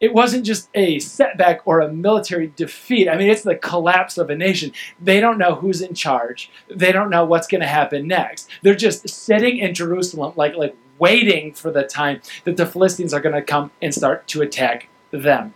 It 0.00 0.14
wasn't 0.14 0.46
just 0.46 0.70
a 0.74 0.98
setback 0.98 1.60
or 1.66 1.80
a 1.80 1.92
military 1.92 2.50
defeat. 2.56 3.06
I 3.06 3.18
mean, 3.18 3.28
it's 3.28 3.42
the 3.42 3.54
collapse 3.54 4.16
of 4.16 4.30
a 4.30 4.34
nation. 4.34 4.72
They 4.98 5.20
don't 5.20 5.36
know 5.36 5.56
who's 5.56 5.82
in 5.82 5.94
charge. 5.94 6.50
They 6.74 6.90
don't 6.90 7.10
know 7.10 7.26
what's 7.26 7.46
going 7.46 7.60
to 7.60 7.66
happen 7.66 8.08
next. 8.08 8.48
They're 8.62 8.74
just 8.74 9.06
sitting 9.06 9.58
in 9.58 9.74
Jerusalem, 9.74 10.32
like, 10.36 10.56
like 10.56 10.74
waiting 10.98 11.52
for 11.52 11.70
the 11.70 11.82
time 11.82 12.22
that 12.44 12.56
the 12.56 12.64
Philistines 12.64 13.12
are 13.12 13.20
going 13.20 13.34
to 13.34 13.42
come 13.42 13.72
and 13.82 13.94
start 13.94 14.26
to 14.28 14.40
attack 14.40 14.88
them. 15.10 15.52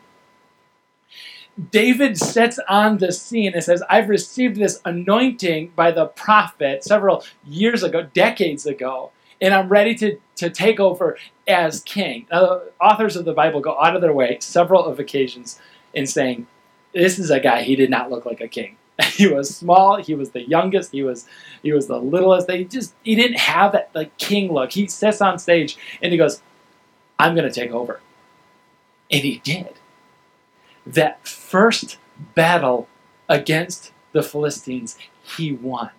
David 1.70 2.18
sets 2.18 2.58
on 2.68 2.98
the 2.98 3.12
scene 3.12 3.52
and 3.54 3.62
says, 3.62 3.82
I've 3.88 4.08
received 4.08 4.56
this 4.56 4.80
anointing 4.84 5.72
by 5.76 5.92
the 5.92 6.06
prophet 6.06 6.82
several 6.82 7.24
years 7.44 7.82
ago, 7.82 8.08
decades 8.12 8.66
ago 8.66 9.12
and 9.40 9.52
I'm 9.52 9.68
ready 9.68 9.94
to, 9.96 10.18
to 10.36 10.50
take 10.50 10.80
over 10.80 11.18
as 11.46 11.80
king. 11.82 12.26
Now, 12.30 12.62
authors 12.80 13.16
of 13.16 13.24
the 13.24 13.32
Bible 13.34 13.60
go 13.60 13.78
out 13.78 13.94
of 13.94 14.00
their 14.00 14.12
way 14.12 14.38
several 14.40 14.84
of 14.84 14.98
occasions 14.98 15.60
in 15.92 16.06
saying, 16.06 16.46
this 16.92 17.18
is 17.18 17.30
a 17.30 17.40
guy, 17.40 17.62
he 17.62 17.76
did 17.76 17.90
not 17.90 18.10
look 18.10 18.24
like 18.24 18.40
a 18.40 18.48
king. 18.48 18.76
he 19.12 19.26
was 19.26 19.54
small, 19.54 19.96
he 19.96 20.14
was 20.14 20.30
the 20.30 20.48
youngest, 20.48 20.92
he 20.92 21.02
was 21.02 21.26
he 21.62 21.72
was 21.72 21.88
the 21.88 21.98
littlest. 21.98 22.46
They 22.46 22.64
just 22.64 22.94
he 23.02 23.16
didn't 23.16 23.38
have 23.38 23.72
that 23.72 23.90
like 23.94 24.16
king 24.18 24.52
look. 24.52 24.72
He 24.72 24.86
sits 24.86 25.20
on 25.20 25.38
stage 25.38 25.76
and 26.00 26.12
he 26.12 26.18
goes, 26.18 26.40
I'm 27.18 27.34
gonna 27.34 27.50
take 27.50 27.72
over. 27.72 28.00
And 29.10 29.22
he 29.22 29.38
did. 29.38 29.74
That 30.86 31.26
first 31.26 31.98
battle 32.34 32.88
against 33.28 33.92
the 34.12 34.22
Philistines, 34.22 34.96
he 35.22 35.52
won 35.52 35.90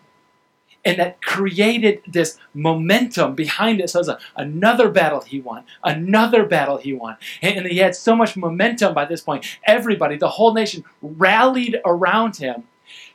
and 0.85 0.99
that 0.99 1.21
created 1.21 2.01
this 2.07 2.37
momentum 2.53 3.33
behind 3.33 3.81
it. 3.81 3.89
So 3.89 3.99
it 3.99 4.01
was 4.01 4.09
a, 4.09 4.19
another 4.35 4.89
battle 4.89 5.21
he 5.21 5.41
won, 5.41 5.63
another 5.83 6.45
battle 6.45 6.77
he 6.77 6.93
won. 6.93 7.17
And, 7.41 7.57
and 7.57 7.67
he 7.67 7.79
had 7.79 7.95
so 7.95 8.15
much 8.15 8.37
momentum 8.37 8.93
by 8.93 9.05
this 9.05 9.21
point. 9.21 9.45
Everybody, 9.65 10.15
the 10.15 10.29
whole 10.29 10.53
nation, 10.53 10.85
rallied 11.01 11.81
around 11.83 12.37
him 12.37 12.65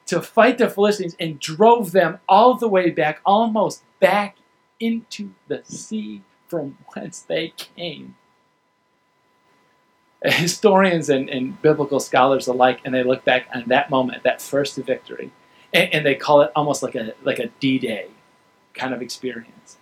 to 0.06 0.20
fight 0.20 0.58
the 0.58 0.68
Philistines 0.68 1.14
and 1.20 1.38
drove 1.38 1.92
them 1.92 2.18
all 2.28 2.56
the 2.56 2.68
way 2.68 2.90
back, 2.90 3.20
almost 3.24 3.84
back 4.00 4.36
into 4.80 5.30
the 5.46 5.62
sea 5.64 6.22
from 6.48 6.76
whence 6.94 7.20
they 7.20 7.54
came. 7.56 8.16
Historians 10.22 11.08
and, 11.08 11.30
and 11.30 11.60
biblical 11.62 11.98
scholars 11.98 12.46
alike, 12.46 12.80
and 12.84 12.94
they 12.94 13.02
look 13.02 13.24
back 13.24 13.46
on 13.54 13.64
that 13.68 13.88
moment, 13.88 14.22
that 14.22 14.42
first 14.42 14.76
victory, 14.76 15.30
and, 15.72 15.92
and 15.94 16.06
they 16.06 16.14
call 16.14 16.42
it 16.42 16.52
almost 16.54 16.82
like 16.82 16.94
a 16.94 17.14
like 17.22 17.38
a 17.38 17.48
D-Day 17.58 18.08
kind 18.74 18.92
of 18.92 19.00
experience, 19.00 19.78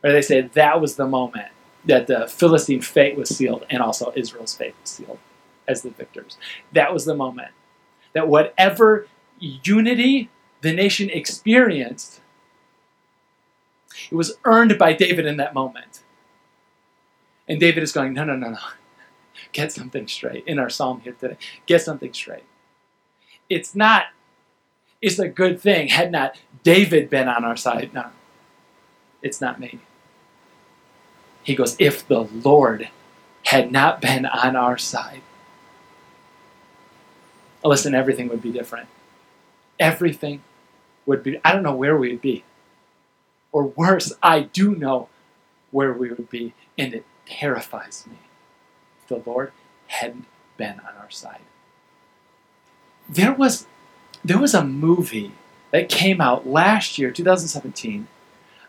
where 0.00 0.12
they 0.12 0.22
say 0.22 0.40
that 0.40 0.80
was 0.80 0.96
the 0.96 1.06
moment 1.06 1.48
that 1.84 2.06
the 2.06 2.26
Philistine 2.26 2.82
fate 2.82 3.16
was 3.16 3.28
sealed 3.28 3.64
and 3.70 3.80
also 3.80 4.12
Israel's 4.16 4.54
fate 4.54 4.74
was 4.80 4.90
sealed 4.90 5.18
as 5.68 5.82
the 5.82 5.90
victors. 5.90 6.36
That 6.72 6.92
was 6.92 7.04
the 7.04 7.14
moment 7.14 7.52
that 8.12 8.28
whatever 8.28 9.06
unity 9.38 10.30
the 10.62 10.72
nation 10.72 11.08
experienced, 11.10 12.20
it 14.10 14.14
was 14.14 14.36
earned 14.44 14.76
by 14.78 14.92
David 14.92 15.26
in 15.26 15.36
that 15.38 15.54
moment. 15.54 16.02
And 17.48 17.58
David 17.58 17.82
is 17.82 17.92
going, 17.92 18.12
no, 18.12 18.24
no, 18.24 18.36
no, 18.36 18.50
no. 18.50 18.58
Get 19.52 19.72
something 19.72 20.06
straight 20.08 20.44
in 20.46 20.58
our 20.58 20.70
psalm 20.70 21.00
here 21.00 21.12
today. 21.12 21.36
Get 21.66 21.82
something 21.82 22.12
straight. 22.12 22.44
It's 23.48 23.74
not 23.74 24.06
it's 25.02 25.18
a 25.18 25.28
good 25.28 25.60
thing 25.60 25.88
had 25.88 26.12
not 26.12 26.36
David 26.62 27.08
been 27.08 27.28
on 27.28 27.44
our 27.44 27.56
side. 27.56 27.92
No, 27.94 28.06
it's 29.22 29.40
not 29.40 29.58
me. 29.58 29.80
He 31.42 31.54
goes, 31.54 31.74
if 31.78 32.06
the 32.06 32.20
Lord 32.20 32.90
had 33.46 33.72
not 33.72 34.00
been 34.00 34.26
on 34.26 34.56
our 34.56 34.76
side, 34.76 35.22
listen, 37.64 37.94
everything 37.94 38.28
would 38.28 38.42
be 38.42 38.52
different. 38.52 38.88
Everything 39.78 40.42
would 41.06 41.22
be, 41.22 41.40
I 41.42 41.52
don't 41.52 41.62
know 41.62 41.74
where 41.74 41.96
we 41.96 42.10
would 42.10 42.20
be. 42.20 42.44
Or 43.52 43.64
worse, 43.64 44.12
I 44.22 44.40
do 44.42 44.76
know 44.76 45.08
where 45.70 45.92
we 45.92 46.10
would 46.10 46.28
be, 46.28 46.52
and 46.76 46.92
it 46.92 47.06
terrifies 47.26 48.04
me 48.08 48.18
the 49.10 49.22
Lord 49.26 49.52
hadn't 49.88 50.24
been 50.56 50.80
on 50.80 50.96
our 50.98 51.10
side. 51.10 51.40
There 53.08 53.32
was 53.32 53.66
there 54.24 54.38
was 54.38 54.54
a 54.54 54.64
movie 54.64 55.32
that 55.72 55.88
came 55.88 56.20
out 56.20 56.46
last 56.46 56.98
year, 56.98 57.10
2017, 57.10 58.06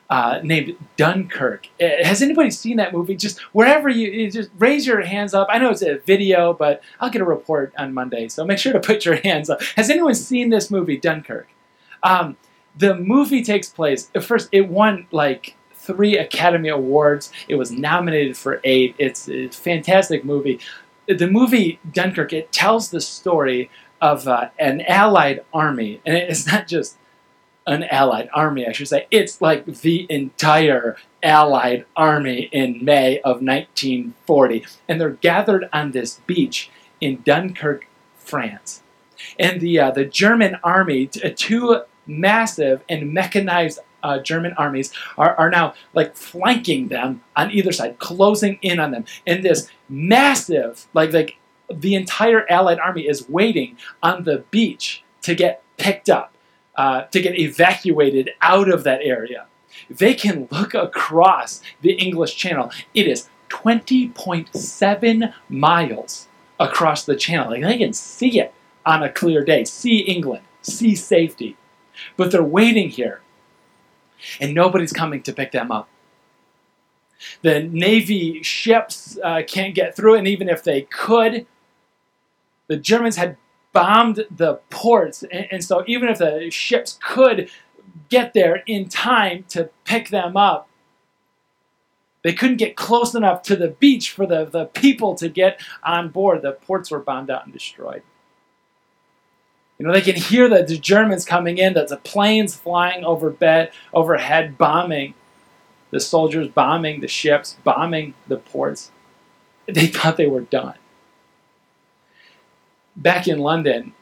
uh, 0.10 0.40
named 0.44 0.76
Dunkirk. 0.98 1.68
Uh, 1.80 2.04
has 2.04 2.22
anybody 2.22 2.52
seen 2.52 2.78
that 2.78 2.94
movie? 2.94 3.16
Just 3.16 3.40
wherever 3.54 3.90
you, 3.90 4.10
you, 4.10 4.32
just 4.32 4.50
raise 4.58 4.86
your 4.86 5.02
hands 5.02 5.34
up. 5.34 5.48
I 5.50 5.58
know 5.58 5.70
it's 5.70 5.82
a 5.82 5.98
video, 6.00 6.54
but 6.54 6.82
I'll 7.00 7.10
get 7.10 7.22
a 7.22 7.26
report 7.26 7.74
on 7.78 7.94
Monday, 7.94 8.30
so 8.30 8.46
make 8.46 8.60
sure 8.60 8.74
to 8.74 8.80
put 8.80 9.06
your 9.06 9.16
hands 9.24 9.50
up. 9.50 9.62
Has 9.76 9.90
anyone 9.90 10.16
seen 10.16 10.50
this 10.50 10.70
movie, 10.72 10.98
Dunkirk? 10.98 11.48
Um, 12.04 12.38
the 12.78 12.96
movie 12.96 13.44
takes 13.44 13.70
place. 13.70 14.10
First, 14.22 14.50
it 14.52 14.68
won 14.68 15.08
like 15.12 15.56
three 15.82 16.18
Academy 16.18 16.70
Awards. 16.70 17.32
It 17.48 17.56
was 17.56 17.72
nominated 17.72 18.38
for 18.38 18.62
eight. 18.64 18.96
It's 18.98 19.28
a 19.28 19.50
fantastic 19.50 20.24
movie. 20.24 20.60
The 21.08 21.28
movie 21.28 21.80
Dunkirk 21.92 22.32
it 22.34 22.52
tells 22.52 22.92
the 22.92 23.02
story 23.02 23.70
of 24.00 24.28
uh, 24.28 24.50
an 24.58 24.82
Allied 24.82 25.44
army, 25.54 26.02
and 26.06 26.16
it's 26.16 26.48
not 26.48 26.68
just 26.68 26.98
an 27.68 27.84
Allied 27.84 28.30
army, 28.34 28.68
I 28.68 28.72
should 28.72 28.88
say. 28.88 29.08
It's 29.12 29.42
like 29.42 29.66
the 29.66 30.08
entire 30.10 30.98
Allied 31.22 31.86
army 31.96 32.50
in 32.52 32.84
May 32.84 33.20
of 33.20 33.42
1940, 33.42 34.66
and 34.88 35.02
they're 35.02 35.10
gathered 35.10 35.70
on 35.74 35.92
this 35.92 36.20
beach 36.26 36.70
in 37.00 37.22
Dunkirk, 37.24 37.88
France. 38.18 38.82
And 39.38 39.62
the 39.62 39.80
uh, 39.80 39.92
the 39.92 40.06
German 40.06 40.58
army, 40.64 41.08
two 41.08 41.82
massive 42.08 42.84
and 42.90 43.14
mechanized 43.14 43.80
uh, 44.04 44.20
German 44.20 44.54
armies 44.58 44.92
are, 45.18 45.36
are 45.36 45.50
now 45.50 45.74
like 45.94 46.16
flanking 46.16 46.88
them 46.88 47.22
on 47.36 47.52
either 47.52 47.72
side, 47.72 48.00
closing 48.00 48.60
in 48.62 48.80
on 48.80 48.92
them. 48.92 49.06
And 49.26 49.44
this 49.44 49.70
massive, 49.90 50.88
like 50.94 51.14
like 51.14 51.38
the 51.74 51.96
entire 51.96 52.46
Allied 52.50 52.80
army 52.80 53.08
is 53.08 53.30
waiting 53.30 53.78
on 54.04 54.24
the 54.24 54.44
beach 54.52 55.04
to 55.22 55.36
get 55.36 55.64
picked 55.78 56.10
up, 56.10 56.34
uh, 56.76 57.04
to 57.04 57.22
get 57.22 57.40
evacuated 57.40 58.32
out 58.42 58.70
of 58.70 58.84
that 58.84 59.02
area. 59.04 59.46
They 59.90 60.14
can 60.14 60.48
look 60.52 60.74
across 60.74 61.62
the 61.82 61.94
English 61.94 62.36
Channel. 62.36 62.72
It 62.94 63.08
is 63.08 63.30
20.7 63.50 65.34
miles 65.50 66.28
across 66.60 67.06
the 67.06 67.16
channel. 67.16 67.52
Like 67.52 67.64
they 67.64 67.78
can 67.78 67.94
see 67.94 68.40
it 68.40 68.54
on 68.86 69.04
a 69.04 69.12
clear 69.12 69.44
day, 69.44 69.66
see 69.66 70.00
England, 70.00 70.44
see 70.62 70.96
safety. 70.96 71.58
But 72.18 72.32
they're 72.32 72.44
waiting 72.44 72.90
here, 72.90 73.22
and 74.40 74.54
nobody's 74.54 74.94
coming 74.94 75.22
to 75.24 75.34
pick 75.34 75.52
them 75.52 75.72
up. 75.72 75.88
The 77.42 77.64
Navy 77.64 78.42
ships 78.42 79.18
uh, 79.24 79.44
can't 79.48 79.76
get 79.76 79.96
through, 79.96 80.16
and 80.16 80.28
even 80.28 80.50
if 80.50 80.64
they 80.64 80.84
could, 80.84 81.46
the 82.68 82.78
Germans 82.78 83.16
had 83.16 83.38
bombed 83.74 84.26
the 84.30 84.56
ports, 84.70 85.24
and, 85.24 85.48
and 85.52 85.64
so 85.64 85.84
even 85.88 86.10
if 86.10 86.18
the 86.18 86.50
ships 86.50 86.98
could 87.04 87.50
get 88.10 88.34
there 88.34 88.64
in 88.66 88.90
time 88.90 89.46
to 89.50 89.70
pick 89.86 90.10
them 90.10 90.36
up, 90.36 90.68
they 92.24 92.34
couldn't 92.34 92.58
get 92.58 92.76
close 92.76 93.16
enough 93.16 93.42
to 93.44 93.56
the 93.56 93.70
beach 93.70 94.12
for 94.12 94.26
the, 94.26 94.46
the 94.46 94.66
people 94.66 95.16
to 95.16 95.28
get 95.28 95.60
on 95.84 96.10
board. 96.10 96.44
The 96.44 96.52
ports 96.52 96.92
were 96.92 97.00
bombed 97.00 97.32
out 97.32 97.46
and 97.46 97.54
destroyed. 97.54 98.04
You 99.82 99.88
know, 99.88 99.94
they 99.94 100.02
can 100.02 100.16
hear 100.16 100.48
the, 100.48 100.62
the 100.62 100.78
Germans 100.78 101.26
coming 101.26 101.58
in, 101.58 101.74
that 101.74 101.88
the 101.88 101.98
planes 101.98 102.54
flying 102.54 103.04
over 103.04 103.32
bed, 103.32 103.72
overhead, 103.92 104.56
bombing 104.56 105.16
the 105.90 106.00
soldiers, 106.00 106.48
bombing 106.48 107.02
the 107.02 107.08
ships, 107.08 107.58
bombing 107.64 108.14
the 108.28 108.38
ports. 108.38 108.92
They 109.66 109.88
thought 109.88 110.18
they 110.18 110.28
were 110.28 110.42
done. 110.42 110.76
Back 112.96 113.28
in 113.28 113.40
London, 113.40 113.94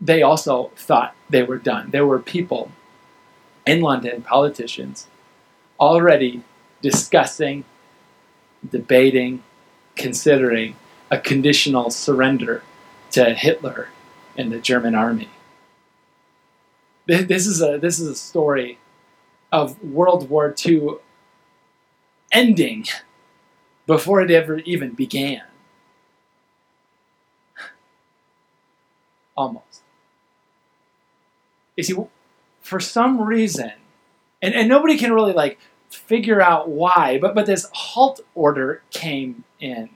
they 0.00 0.22
also 0.22 0.70
thought 0.76 1.16
they 1.28 1.42
were 1.42 1.58
done. 1.58 1.90
There 1.90 2.06
were 2.06 2.20
people 2.20 2.70
in 3.66 3.80
London, 3.80 4.22
politicians, 4.22 5.08
already 5.80 6.44
discussing, 6.80 7.64
debating, 8.70 9.42
considering 9.96 10.76
a 11.10 11.18
conditional 11.18 11.90
surrender 11.90 12.62
to 13.10 13.34
Hitler 13.34 13.88
and 14.36 14.52
the 14.52 14.58
German 14.58 14.94
army. 14.94 15.28
This 17.06 17.46
is 17.46 17.60
a 17.60 17.78
this 17.78 17.98
is 17.98 18.08
a 18.08 18.14
story 18.14 18.78
of 19.50 19.82
World 19.82 20.30
War 20.30 20.54
II 20.64 20.96
ending 22.30 22.86
before 23.86 24.20
it 24.22 24.30
ever 24.30 24.58
even 24.60 24.90
began. 24.90 25.42
Almost. 29.36 29.82
You 31.76 31.82
see, 31.82 31.96
for 32.60 32.80
some 32.80 33.20
reason, 33.20 33.72
and, 34.40 34.54
and 34.54 34.68
nobody 34.68 34.96
can 34.96 35.12
really 35.12 35.32
like 35.32 35.58
figure 35.90 36.40
out 36.40 36.68
why, 36.68 37.18
but 37.18 37.34
but 37.34 37.46
this 37.46 37.66
halt 37.72 38.20
order 38.34 38.82
came 38.90 39.44
in. 39.60 39.90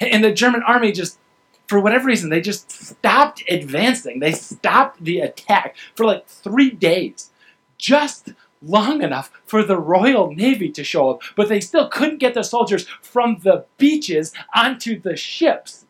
And 0.00 0.24
the 0.24 0.32
German 0.32 0.62
army 0.62 0.92
just 0.92 1.18
for 1.66 1.80
whatever 1.80 2.06
reason, 2.06 2.30
they 2.30 2.40
just 2.40 2.70
stopped 2.70 3.42
advancing. 3.48 4.20
They 4.20 4.32
stopped 4.32 5.02
the 5.02 5.20
attack 5.20 5.76
for 5.94 6.04
like 6.04 6.26
three 6.26 6.70
days, 6.70 7.30
just 7.78 8.30
long 8.62 9.02
enough 9.02 9.30
for 9.46 9.62
the 9.62 9.78
Royal 9.78 10.34
Navy 10.34 10.70
to 10.70 10.84
show 10.84 11.10
up. 11.10 11.22
But 11.36 11.48
they 11.48 11.60
still 11.60 11.88
couldn't 11.88 12.18
get 12.18 12.34
the 12.34 12.42
soldiers 12.42 12.86
from 13.02 13.38
the 13.42 13.66
beaches 13.78 14.32
onto 14.54 15.00
the 15.00 15.16
ships. 15.16 15.86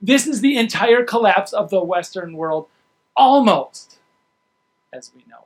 This 0.00 0.26
is 0.26 0.40
the 0.40 0.56
entire 0.58 1.04
collapse 1.04 1.52
of 1.52 1.70
the 1.70 1.82
Western 1.82 2.36
world 2.36 2.66
almost 3.16 3.98
as 4.92 5.10
we 5.14 5.24
know 5.28 5.38
it. 5.38 5.44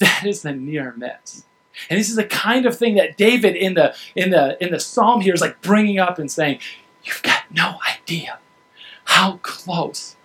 That 0.00 0.26
is 0.26 0.42
the 0.42 0.52
near 0.52 0.94
miss. 0.96 1.44
And 1.88 1.98
this 1.98 2.10
is 2.10 2.16
the 2.16 2.24
kind 2.24 2.66
of 2.66 2.76
thing 2.76 2.96
that 2.96 3.16
David 3.16 3.56
in 3.56 3.74
the 3.74 3.94
in 4.14 4.30
the 4.30 4.62
in 4.62 4.72
the 4.72 4.80
psalm 4.80 5.20
here 5.20 5.34
is 5.34 5.40
like 5.40 5.60
bringing 5.62 5.98
up 5.98 6.18
and 6.18 6.30
saying, 6.30 6.60
you've 7.04 7.22
got 7.22 7.44
no 7.50 7.78
idea 7.88 8.38
how 9.04 9.38
close 9.42 10.16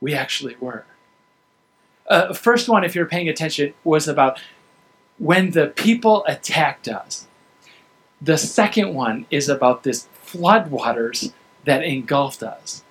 we 0.00 0.14
actually 0.14 0.56
were. 0.60 0.84
Uh, 2.10 2.34
first 2.34 2.68
one, 2.68 2.82
if 2.82 2.94
you're 2.94 3.06
paying 3.06 3.28
attention, 3.28 3.72
was 3.84 4.08
about 4.08 4.40
when 5.18 5.52
the 5.52 5.68
people 5.68 6.24
attacked 6.26 6.88
us. 6.88 7.28
The 8.20 8.36
second 8.36 8.92
one 8.94 9.26
is 9.30 9.48
about 9.48 9.84
this 9.84 10.08
floodwaters 10.26 11.32
that 11.64 11.84
engulfed 11.84 12.42
us. 12.42 12.82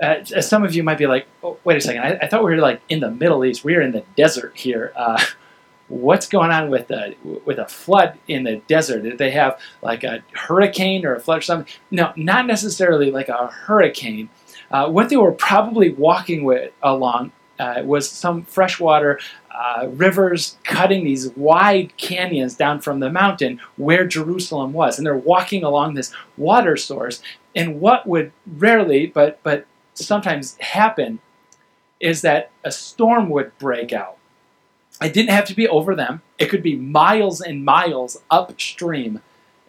Uh, 0.00 0.24
some 0.24 0.64
of 0.64 0.74
you 0.74 0.82
might 0.82 0.96
be 0.96 1.06
like, 1.06 1.26
oh, 1.42 1.58
wait 1.64 1.76
a 1.76 1.80
second, 1.80 2.02
I, 2.02 2.18
I, 2.22 2.26
thought 2.26 2.42
we 2.42 2.52
were 2.52 2.56
like 2.56 2.80
in 2.88 3.00
the 3.00 3.10
Middle 3.10 3.44
East. 3.44 3.64
We 3.64 3.74
are 3.74 3.82
in 3.82 3.92
the 3.92 4.04
desert 4.16 4.56
here. 4.56 4.92
Uh, 4.96 5.22
what's 5.88 6.26
going 6.28 6.50
on 6.50 6.70
with 6.70 6.90
a, 6.90 7.14
with 7.44 7.58
a 7.58 7.66
flood 7.66 8.18
in 8.28 8.44
the 8.44 8.56
desert? 8.68 9.02
Did 9.02 9.18
they 9.18 9.32
have 9.32 9.60
like 9.82 10.04
a 10.04 10.22
hurricane 10.32 11.04
or 11.04 11.16
a 11.16 11.20
flood 11.20 11.38
or 11.38 11.42
something? 11.42 11.70
No, 11.90 12.12
not 12.16 12.46
necessarily 12.46 13.10
like 13.10 13.28
a 13.28 13.48
hurricane. 13.48 14.30
Uh, 14.70 14.88
what 14.88 15.08
they 15.08 15.16
were 15.16 15.32
probably 15.32 15.90
walking 15.90 16.44
with 16.44 16.72
along 16.82 17.32
uh, 17.60 17.82
was 17.84 18.10
some 18.10 18.42
freshwater 18.42 19.20
uh, 19.50 19.86
rivers 19.90 20.56
cutting 20.64 21.04
these 21.04 21.28
wide 21.36 21.94
canyons 21.98 22.56
down 22.56 22.80
from 22.80 23.00
the 23.00 23.10
mountain 23.10 23.60
where 23.76 24.06
Jerusalem 24.06 24.72
was. 24.72 24.96
And 24.96 25.06
they're 25.06 25.14
walking 25.14 25.62
along 25.62 25.94
this 25.94 26.12
water 26.38 26.76
source. 26.76 27.20
And 27.54 27.80
what 27.80 28.06
would 28.06 28.32
rarely, 28.46 29.06
but, 29.06 29.40
but 29.42 29.66
sometimes 29.92 30.56
happen, 30.58 31.20
is 32.00 32.22
that 32.22 32.50
a 32.64 32.72
storm 32.72 33.28
would 33.28 33.56
break 33.58 33.92
out. 33.92 34.16
It 35.02 35.12
didn't 35.12 35.30
have 35.30 35.46
to 35.46 35.54
be 35.54 35.68
over 35.68 35.94
them, 35.94 36.22
it 36.38 36.46
could 36.46 36.62
be 36.62 36.76
miles 36.76 37.40
and 37.40 37.64
miles 37.64 38.22
upstream 38.30 39.20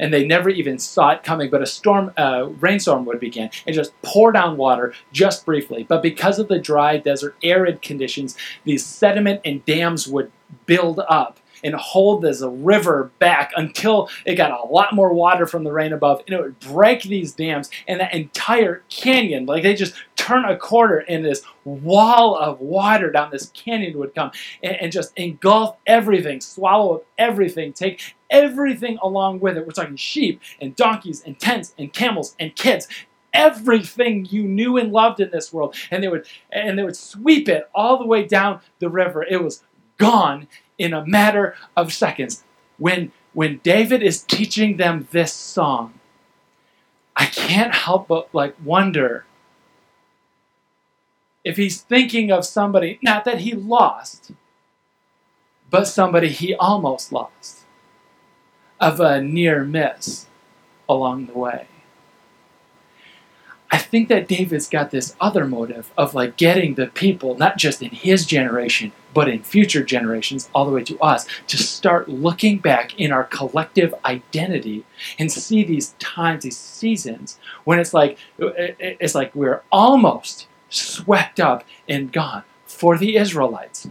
and 0.01 0.13
they 0.13 0.25
never 0.25 0.49
even 0.49 0.79
saw 0.79 1.11
it 1.11 1.23
coming. 1.23 1.49
But 1.49 1.61
a 1.61 1.65
storm, 1.65 2.11
uh, 2.17 2.49
rainstorm 2.59 3.05
would 3.05 3.21
begin 3.21 3.49
and 3.65 3.73
just 3.73 3.93
pour 4.01 4.33
down 4.33 4.57
water 4.57 4.93
just 5.13 5.45
briefly. 5.45 5.85
But 5.87 6.01
because 6.01 6.39
of 6.39 6.49
the 6.49 6.59
dry 6.59 6.97
desert, 6.97 7.35
arid 7.43 7.81
conditions, 7.81 8.35
these 8.65 8.85
sediment 8.85 9.41
and 9.45 9.63
dams 9.63 10.07
would 10.07 10.31
build 10.65 10.99
up 11.07 11.37
and 11.63 11.75
hold 11.75 12.21
this 12.21 12.41
river 12.41 13.11
back 13.19 13.51
until 13.55 14.09
it 14.25 14.35
got 14.35 14.51
a 14.51 14.67
lot 14.67 14.93
more 14.93 15.13
water 15.13 15.45
from 15.45 15.63
the 15.63 15.71
rain 15.71 15.93
above 15.93 16.21
and 16.25 16.35
it 16.35 16.41
would 16.41 16.59
break 16.59 17.03
these 17.03 17.33
dams 17.33 17.69
and 17.87 17.99
that 17.99 18.13
entire 18.13 18.83
canyon 18.89 19.45
like 19.45 19.63
they 19.63 19.75
just 19.75 19.93
turn 20.21 20.45
a 20.45 20.57
corner 20.57 20.97
and 21.07 21.25
this 21.25 21.41
wall 21.63 22.35
of 22.35 22.59
water 22.59 23.11
down 23.11 23.31
this 23.31 23.47
canyon 23.53 23.97
would 23.97 24.13
come 24.13 24.31
and, 24.61 24.75
and 24.75 24.91
just 24.91 25.11
engulf 25.17 25.77
everything, 25.87 26.39
swallow 26.41 26.95
up 26.95 27.05
everything, 27.17 27.73
take 27.73 28.15
everything 28.29 28.97
along 29.01 29.39
with 29.39 29.57
it. 29.57 29.65
We're 29.65 29.71
talking 29.71 29.95
sheep 29.95 30.41
and 30.59 30.75
donkeys 30.75 31.23
and 31.23 31.39
tents 31.39 31.73
and 31.77 31.91
camels 31.91 32.35
and 32.39 32.55
kids 32.55 32.87
everything 33.33 34.25
you 34.29 34.43
knew 34.43 34.77
and 34.77 34.91
loved 34.91 35.21
in 35.21 35.31
this 35.31 35.53
world. 35.53 35.75
And 35.89 36.03
they 36.03 36.07
would 36.07 36.25
and 36.51 36.77
they 36.77 36.83
would 36.83 36.97
sweep 36.97 37.47
it 37.47 37.69
all 37.73 37.97
the 37.97 38.05
way 38.05 38.25
down 38.25 38.59
the 38.79 38.89
river. 38.89 39.23
It 39.23 39.41
was 39.41 39.63
gone 39.97 40.47
in 40.77 40.93
a 40.93 41.05
matter 41.05 41.55
of 41.75 41.93
seconds. 41.93 42.43
When 42.77 43.11
when 43.33 43.59
david 43.63 44.03
is 44.03 44.23
teaching 44.23 44.77
them 44.77 45.07
this 45.11 45.33
song 45.33 45.93
i 47.15 47.25
can't 47.25 47.73
help 47.73 48.07
but 48.07 48.33
like 48.33 48.55
wonder 48.63 49.25
if 51.43 51.57
he's 51.57 51.81
thinking 51.81 52.31
of 52.31 52.45
somebody, 52.45 52.99
not 53.01 53.25
that 53.25 53.39
he 53.39 53.53
lost, 53.53 54.31
but 55.69 55.85
somebody 55.85 56.29
he 56.29 56.53
almost 56.55 57.11
lost, 57.11 57.61
of 58.79 58.99
a 58.99 59.21
near 59.21 59.63
miss 59.63 60.27
along 60.87 61.27
the 61.27 61.37
way. 61.37 61.67
I 63.73 63.77
think 63.77 64.09
that 64.09 64.27
David's 64.27 64.67
got 64.67 64.91
this 64.91 65.15
other 65.21 65.47
motive 65.47 65.91
of 65.97 66.13
like 66.13 66.35
getting 66.35 66.73
the 66.73 66.87
people, 66.87 67.37
not 67.37 67.57
just 67.57 67.81
in 67.81 67.91
his 67.91 68.25
generation, 68.25 68.91
but 69.13 69.29
in 69.29 69.43
future 69.43 69.81
generations, 69.81 70.49
all 70.53 70.65
the 70.65 70.71
way 70.71 70.83
to 70.83 70.99
us, 70.99 71.25
to 71.47 71.57
start 71.57 72.09
looking 72.09 72.57
back 72.57 72.99
in 72.99 73.13
our 73.13 73.23
collective 73.23 73.95
identity 74.03 74.83
and 75.17 75.31
see 75.31 75.63
these 75.63 75.93
times, 75.99 76.43
these 76.43 76.57
seasons, 76.57 77.39
when 77.63 77.79
it's 77.79 77.93
like 77.93 78.17
it's 78.37 79.15
like 79.15 79.33
we're 79.33 79.61
almost 79.71 80.47
swept 80.71 81.39
up 81.39 81.63
and 81.87 82.11
gone 82.11 82.43
for 82.65 82.97
the 82.97 83.15
Israelites. 83.15 83.87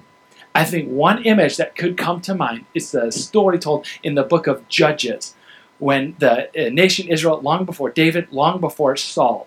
I 0.55 0.64
think 0.64 0.88
one 0.88 1.23
image 1.23 1.57
that 1.59 1.77
could 1.77 1.97
come 1.97 2.21
to 2.23 2.35
mind 2.35 2.64
is 2.75 2.90
the 2.90 3.12
story 3.12 3.59
told 3.59 3.87
in 4.03 4.16
the 4.16 4.25
book 4.25 4.49
of 4.49 4.69
Judges 4.69 5.37
when 5.79 6.16
the 6.19 6.49
uh, 6.49 6.71
nation 6.71 7.09
Israel, 7.09 7.40
long 7.40 7.64
before 7.64 7.90
David, 7.90 8.33
long 8.33 8.61
before 8.61 8.97
Saul, 8.97 9.47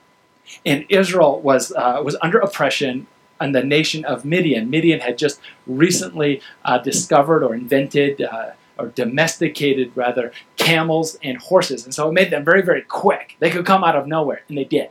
and 0.65 0.85
Israel 0.89 1.41
was, 1.41 1.73
uh, 1.73 2.01
was 2.03 2.15
under 2.21 2.39
oppression 2.39 3.07
and 3.39 3.53
the 3.53 3.63
nation 3.63 4.05
of 4.05 4.23
Midian. 4.23 4.69
Midian 4.69 5.01
had 5.01 5.17
just 5.17 5.41
recently 5.67 6.41
uh, 6.63 6.77
discovered 6.77 7.43
or 7.43 7.53
invented 7.53 8.21
uh, 8.21 8.51
or 8.79 8.87
domesticated, 8.87 9.91
rather, 9.95 10.31
camels 10.57 11.17
and 11.21 11.37
horses. 11.37 11.85
And 11.85 11.93
so 11.93 12.09
it 12.09 12.13
made 12.13 12.31
them 12.31 12.43
very, 12.43 12.61
very 12.61 12.81
quick. 12.81 13.35
They 13.39 13.51
could 13.51 13.65
come 13.65 13.83
out 13.83 13.95
of 13.95 14.07
nowhere, 14.07 14.41
and 14.47 14.57
they 14.57 14.63
did. 14.63 14.89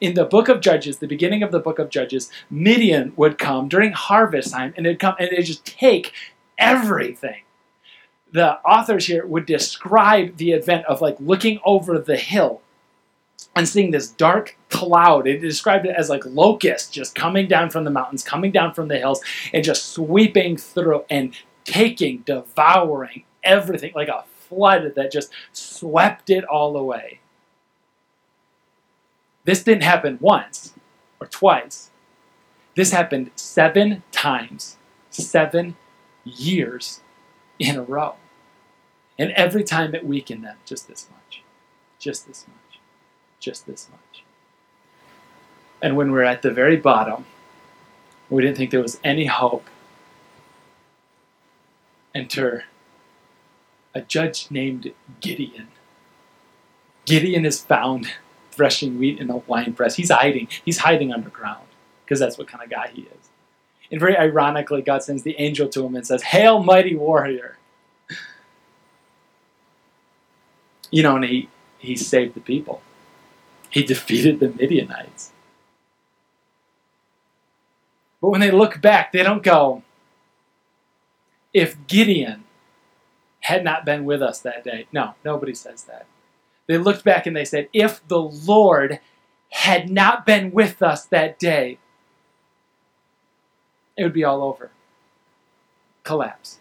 In 0.00 0.14
the 0.14 0.24
book 0.24 0.48
of 0.48 0.60
Judges, 0.60 0.98
the 0.98 1.06
beginning 1.06 1.42
of 1.42 1.52
the 1.52 1.60
book 1.60 1.78
of 1.78 1.90
Judges, 1.90 2.30
Midian 2.50 3.12
would 3.16 3.38
come 3.38 3.68
during 3.68 3.92
harvest 3.92 4.52
time 4.52 4.74
and 4.76 4.86
they'd 4.86 4.98
come 4.98 5.14
and 5.18 5.30
they'd 5.30 5.42
just 5.42 5.64
take 5.64 6.12
everything. 6.58 7.42
The 8.32 8.58
authors 8.60 9.06
here 9.06 9.26
would 9.26 9.46
describe 9.46 10.36
the 10.38 10.52
event 10.52 10.86
of 10.86 11.00
like 11.00 11.16
looking 11.20 11.60
over 11.64 11.98
the 11.98 12.16
hill 12.16 12.62
and 13.54 13.68
seeing 13.68 13.90
this 13.90 14.08
dark 14.08 14.56
cloud. 14.70 15.26
It 15.26 15.40
described 15.40 15.86
it 15.86 15.94
as 15.96 16.08
like 16.08 16.24
locusts 16.24 16.90
just 16.90 17.14
coming 17.14 17.48
down 17.48 17.70
from 17.70 17.84
the 17.84 17.90
mountains, 17.90 18.22
coming 18.22 18.50
down 18.50 18.72
from 18.72 18.88
the 18.88 18.98
hills, 18.98 19.20
and 19.52 19.62
just 19.62 19.92
sweeping 19.92 20.56
through 20.56 21.04
and 21.10 21.34
taking, 21.64 22.18
devouring 22.18 23.24
everything 23.44 23.92
like 23.94 24.08
a 24.08 24.24
flood 24.48 24.94
that 24.96 25.12
just 25.12 25.30
swept 25.52 26.30
it 26.30 26.44
all 26.44 26.76
away. 26.76 27.20
This 29.44 29.62
didn't 29.62 29.82
happen 29.82 30.18
once 30.20 30.74
or 31.20 31.26
twice. 31.26 31.90
This 32.74 32.92
happened 32.92 33.30
seven 33.36 34.02
times, 34.12 34.76
seven 35.10 35.76
years 36.24 37.00
in 37.58 37.76
a 37.76 37.82
row. 37.82 38.14
And 39.18 39.32
every 39.32 39.62
time 39.64 39.94
it 39.94 40.06
weakened 40.06 40.44
them 40.44 40.56
just 40.64 40.88
this 40.88 41.08
much, 41.10 41.42
just 41.98 42.26
this 42.26 42.46
much, 42.48 42.80
just 43.40 43.66
this 43.66 43.88
much. 43.90 44.24
And 45.82 45.96
when 45.96 46.12
we're 46.12 46.22
at 46.22 46.42
the 46.42 46.50
very 46.50 46.76
bottom, 46.76 47.26
we 48.30 48.42
didn't 48.42 48.56
think 48.56 48.70
there 48.70 48.80
was 48.80 49.00
any 49.04 49.26
hope. 49.26 49.66
Enter 52.14 52.64
a 53.94 54.00
judge 54.00 54.50
named 54.50 54.92
Gideon. 55.20 55.68
Gideon 57.04 57.44
is 57.44 57.60
found 57.60 58.12
threshing 58.52 58.98
wheat 58.98 59.18
in 59.18 59.30
a 59.30 59.38
wine 59.38 59.72
press. 59.72 59.96
He's 59.96 60.10
hiding. 60.10 60.48
He's 60.64 60.78
hiding 60.78 61.12
underground 61.12 61.66
because 62.04 62.20
that's 62.20 62.38
what 62.38 62.48
kind 62.48 62.62
of 62.62 62.70
guy 62.70 62.90
he 62.92 63.02
is. 63.02 63.28
And 63.90 64.00
very 64.00 64.16
ironically, 64.16 64.82
God 64.82 65.02
sends 65.02 65.22
the 65.22 65.34
angel 65.38 65.68
to 65.68 65.84
him 65.84 65.94
and 65.94 66.06
says, 66.06 66.22
Hail, 66.22 66.62
mighty 66.62 66.94
warrior. 66.94 67.58
You 70.90 71.02
know, 71.02 71.16
and 71.16 71.24
he, 71.24 71.48
he 71.78 71.96
saved 71.96 72.34
the 72.34 72.40
people. 72.40 72.82
He 73.70 73.82
defeated 73.82 74.40
the 74.40 74.50
Midianites. 74.50 75.32
But 78.20 78.30
when 78.30 78.40
they 78.40 78.50
look 78.50 78.80
back, 78.80 79.12
they 79.12 79.22
don't 79.22 79.42
go, 79.42 79.82
if 81.52 81.76
Gideon 81.86 82.44
had 83.42 83.64
not 83.64 83.84
been 83.84 84.04
with 84.04 84.22
us 84.22 84.40
that 84.40 84.64
day. 84.64 84.86
No, 84.92 85.14
nobody 85.24 85.54
says 85.54 85.84
that. 85.84 86.06
They 86.72 86.78
looked 86.78 87.04
back 87.04 87.26
and 87.26 87.36
they 87.36 87.44
said, 87.44 87.68
If 87.72 88.06
the 88.08 88.20
Lord 88.20 88.98
had 89.50 89.90
not 89.90 90.24
been 90.24 90.50
with 90.50 90.82
us 90.82 91.04
that 91.06 91.38
day, 91.38 91.78
it 93.96 94.02
would 94.02 94.12
be 94.14 94.24
all 94.24 94.42
over. 94.42 94.70
Collapse. 96.02 96.58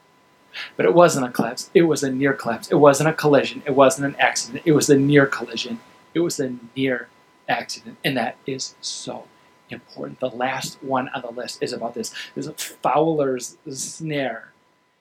But 0.76 0.86
it 0.86 0.93
wasn't 0.93 1.26
a 1.26 1.30
collapse. 1.32 1.69
It 1.74 1.84
was 1.84 2.04
a 2.04 2.12
near 2.12 2.34
collapse. 2.34 2.69
It 2.69 2.76
wasn't 2.76 3.10
a 3.10 3.13
collision. 3.13 3.63
It 3.65 3.74
wasn't 3.74 4.13
an 4.13 4.19
accident. 4.19 4.63
It 4.65 4.74
was 4.74 4.89
a 4.89 4.97
near 4.97 5.26
collision. 5.26 5.80
It 6.13 6.19
was 6.19 6.39
a 6.41 6.54
near 6.76 7.08
accident. 7.47 7.97
And 8.04 8.17
that 8.17 8.36
is 8.45 8.76
so 8.82 9.24
important. 9.69 10.19
The 10.19 10.30
last 10.30 10.78
one 10.84 11.08
on 11.10 11.21
the 11.21 11.32
list 11.32 11.63
is 11.63 11.71
about 11.71 11.93
this. 11.93 12.13
This 12.36 12.50
Fowler's 12.84 13.58
snare. 13.69 14.52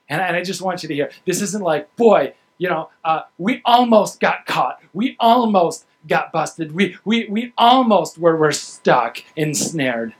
And 0.07 0.21
I 0.21 0.41
just 0.43 0.61
want 0.61 0.83
you 0.83 0.87
to 0.87 0.95
hear 0.95 1.11
this 1.25 1.41
isn't 1.41 1.63
like, 1.63 1.93
boy, 1.97 2.33
you 2.61 2.69
know, 2.69 2.91
uh, 3.03 3.23
we 3.39 3.59
almost 3.65 4.19
got 4.19 4.45
caught. 4.45 4.79
We 4.93 5.15
almost 5.19 5.87
got 6.07 6.31
busted. 6.31 6.73
We, 6.73 6.95
we, 7.03 7.27
we 7.27 7.53
almost 7.57 8.19
were, 8.19 8.37
were 8.37 8.51
stuck, 8.51 9.23
ensnared. 9.35 10.13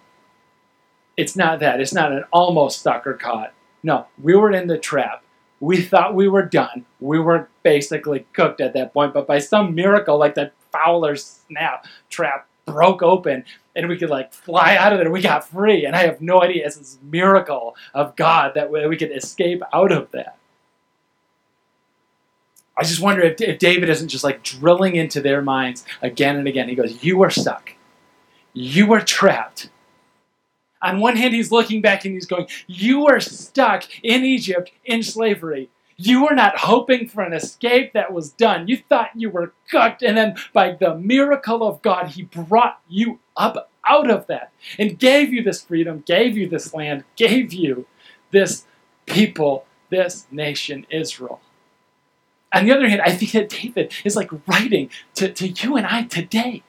It's 1.15 1.35
not 1.35 1.59
that. 1.59 1.79
It's 1.79 1.93
not 1.93 2.11
an 2.11 2.23
almost 2.33 2.79
stuck 2.79 3.05
or 3.05 3.13
caught. 3.13 3.53
No, 3.83 4.07
we 4.19 4.33
were 4.33 4.51
in 4.51 4.65
the 4.65 4.79
trap. 4.79 5.23
We 5.59 5.83
thought 5.83 6.15
we 6.15 6.27
were 6.27 6.41
done. 6.41 6.87
We 6.99 7.19
were 7.19 7.47
basically 7.61 8.25
cooked 8.33 8.59
at 8.59 8.73
that 8.73 8.91
point, 8.91 9.13
but 9.13 9.27
by 9.27 9.37
some 9.37 9.75
miracle, 9.75 10.17
like 10.17 10.33
that 10.33 10.53
Fowler 10.71 11.17
snap 11.17 11.85
trap 12.09 12.47
broke 12.65 13.03
open 13.03 13.45
and 13.75 13.87
we 13.87 13.97
could 13.99 14.09
like 14.09 14.33
fly 14.33 14.77
out 14.77 14.93
of 14.93 14.99
there. 14.99 15.11
We 15.11 15.21
got 15.21 15.47
free, 15.47 15.85
and 15.85 15.95
I 15.95 16.05
have 16.05 16.21
no 16.21 16.41
idea. 16.41 16.65
It's 16.65 16.77
this 16.77 16.97
miracle 17.03 17.75
of 17.93 18.15
God 18.15 18.53
that 18.55 18.71
we 18.71 18.97
could 18.97 19.11
escape 19.11 19.61
out 19.71 19.91
of 19.91 20.09
that. 20.11 20.37
I 22.77 22.83
just 22.83 23.01
wonder 23.01 23.21
if, 23.21 23.39
if 23.41 23.59
David 23.59 23.89
isn't 23.89 24.07
just 24.07 24.23
like 24.23 24.43
drilling 24.43 24.95
into 24.95 25.21
their 25.21 25.41
minds 25.41 25.85
again 26.01 26.37
and 26.37 26.47
again. 26.47 26.69
He 26.69 26.75
goes, 26.75 27.03
You 27.03 27.21
are 27.23 27.29
stuck. 27.29 27.73
You 28.53 28.93
are 28.93 29.01
trapped. 29.01 29.69
On 30.81 30.99
one 30.99 31.15
hand, 31.15 31.33
he's 31.33 31.51
looking 31.51 31.81
back 31.81 32.05
and 32.05 32.13
he's 32.13 32.25
going, 32.25 32.47
You 32.67 33.07
are 33.07 33.19
stuck 33.19 33.83
in 34.03 34.23
Egypt 34.23 34.71
in 34.85 35.03
slavery. 35.03 35.69
You 35.97 36.23
were 36.23 36.33
not 36.33 36.57
hoping 36.57 37.07
for 37.07 37.21
an 37.21 37.33
escape 37.33 37.93
that 37.93 38.11
was 38.11 38.31
done. 38.31 38.67
You 38.67 38.77
thought 38.77 39.11
you 39.13 39.29
were 39.29 39.53
cooked, 39.69 40.01
and 40.01 40.17
then 40.17 40.35
by 40.51 40.71
the 40.71 40.95
miracle 40.95 41.63
of 41.63 41.81
God, 41.83 42.07
He 42.07 42.23
brought 42.23 42.79
you 42.89 43.19
up 43.37 43.69
out 43.85 44.09
of 44.09 44.25
that 44.27 44.51
and 44.79 44.97
gave 44.97 45.31
you 45.31 45.43
this 45.43 45.61
freedom, 45.61 46.03
gave 46.05 46.35
you 46.35 46.49
this 46.49 46.73
land, 46.73 47.03
gave 47.15 47.53
you 47.53 47.85
this 48.31 48.65
people, 49.05 49.65
this 49.89 50.25
nation, 50.31 50.87
Israel. 50.89 51.39
On 52.53 52.65
the 52.65 52.71
other 52.71 52.87
hand, 52.87 53.01
I 53.01 53.11
think 53.11 53.31
that 53.31 53.49
David 53.49 53.93
is 54.03 54.15
like 54.15 54.29
writing 54.47 54.89
to, 55.15 55.31
to 55.31 55.47
you 55.47 55.77
and 55.77 55.85
I 55.85 56.03
today. 56.03 56.63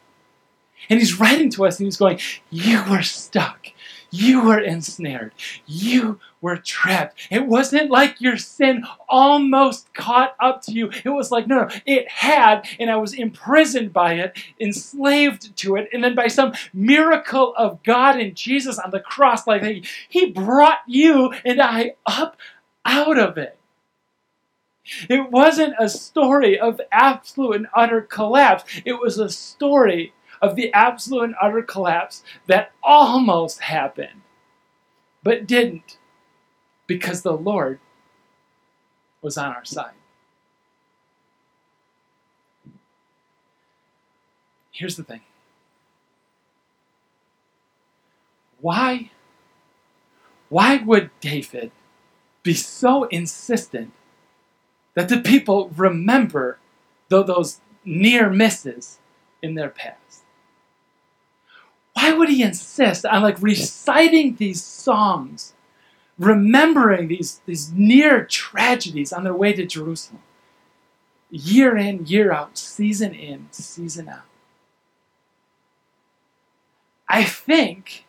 And 0.89 0.99
he's 0.99 1.19
writing 1.19 1.51
to 1.51 1.67
us 1.67 1.79
and 1.79 1.87
he's 1.87 1.97
going, 1.97 2.19
You 2.51 2.83
were 2.91 3.03
stuck. 3.03 3.69
You 4.15 4.43
were 4.45 4.61
ensnared. 4.61 5.33
You 5.67 6.21
were 6.43 6.59
trapped. 6.59 7.29
It 7.31 7.47
wasn't 7.47 7.91
like 7.91 8.21
your 8.21 8.37
sin 8.37 8.85
almost 9.09 9.93
caught 9.95 10.37
up 10.39 10.61
to 10.63 10.73
you. 10.73 10.91
It 11.03 11.09
was 11.09 11.31
like, 11.31 11.47
no, 11.47 11.63
no, 11.63 11.69
it 11.87 12.11
had, 12.11 12.67
and 12.79 12.91
I 12.91 12.97
was 12.97 13.15
imprisoned 13.15 13.93
by 13.95 14.15
it, 14.15 14.37
enslaved 14.61 15.57
to 15.57 15.77
it. 15.77 15.89
And 15.95 16.05
then 16.05 16.15
by 16.15 16.27
some 16.27 16.53
miracle 16.75 17.55
of 17.57 17.83
God 17.85 18.21
and 18.21 18.37
Jesus 18.37 18.79
on 18.79 18.91
the 18.91 19.01
cross, 19.01 19.47
like 19.47 19.87
he 20.11 20.27
brought 20.31 20.81
you 20.87 21.33
and 21.47 21.63
I 21.63 21.95
up 22.05 22.37
out 22.85 23.19
of 23.19 23.39
it. 23.39 23.59
It 25.09 25.31
wasn't 25.31 25.75
a 25.79 25.89
story 25.89 26.59
of 26.59 26.81
absolute 26.91 27.57
and 27.57 27.67
utter 27.75 28.03
collapse. 28.03 28.65
It 28.85 29.01
was 29.01 29.19
a 29.19 29.29
story 29.29 30.13
of 30.41 30.57
the 30.57 30.73
absolute 30.73 31.23
and 31.25 31.35
utter 31.41 31.63
collapse 31.63 32.23
that 32.47 32.73
almost 32.83 33.61
happened, 33.61 34.23
but 35.23 35.47
didn't, 35.47 35.99
because 36.87 37.23
the 37.23 37.37
Lord 37.37 37.79
was 39.23 39.39
on 39.39 39.55
our 39.55 39.65
side. 39.65 39.95
Here's 44.73 44.97
the 44.97 45.05
thing 45.05 45.21
why, 48.61 49.11
why 50.49 50.77
would 50.79 51.11
David 51.21 51.71
be 52.43 52.55
so 52.55 53.05
insistent 53.05 53.93
that 54.95 55.09
the 55.09 55.21
people 55.21 55.71
remember 55.71 56.59
those 57.09 57.61
near 57.85 58.31
misses 58.31 58.99
in 59.43 59.55
their 59.55 59.69
past? 59.69 60.23
Why 61.95 62.13
would 62.13 62.29
he 62.29 62.43
insist 62.43 63.05
on 63.05 63.23
like 63.23 63.41
reciting 63.41 64.37
these 64.37 64.63
songs, 64.63 65.53
remembering 66.19 67.09
these, 67.09 67.41
these 67.45 67.71
near 67.73 68.25
tragedies 68.25 69.13
on 69.13 69.25
their 69.25 69.35
way 69.35 69.53
to 69.53 69.67
Jerusalem? 69.67 70.23
Year 71.31 71.77
in, 71.77 72.07
year 72.07 72.33
out, 72.33 72.59
season 72.59 73.15
in, 73.15 73.49
season 73.51 74.09
out. 74.09 74.25
I 77.09 77.25
think 77.25 78.07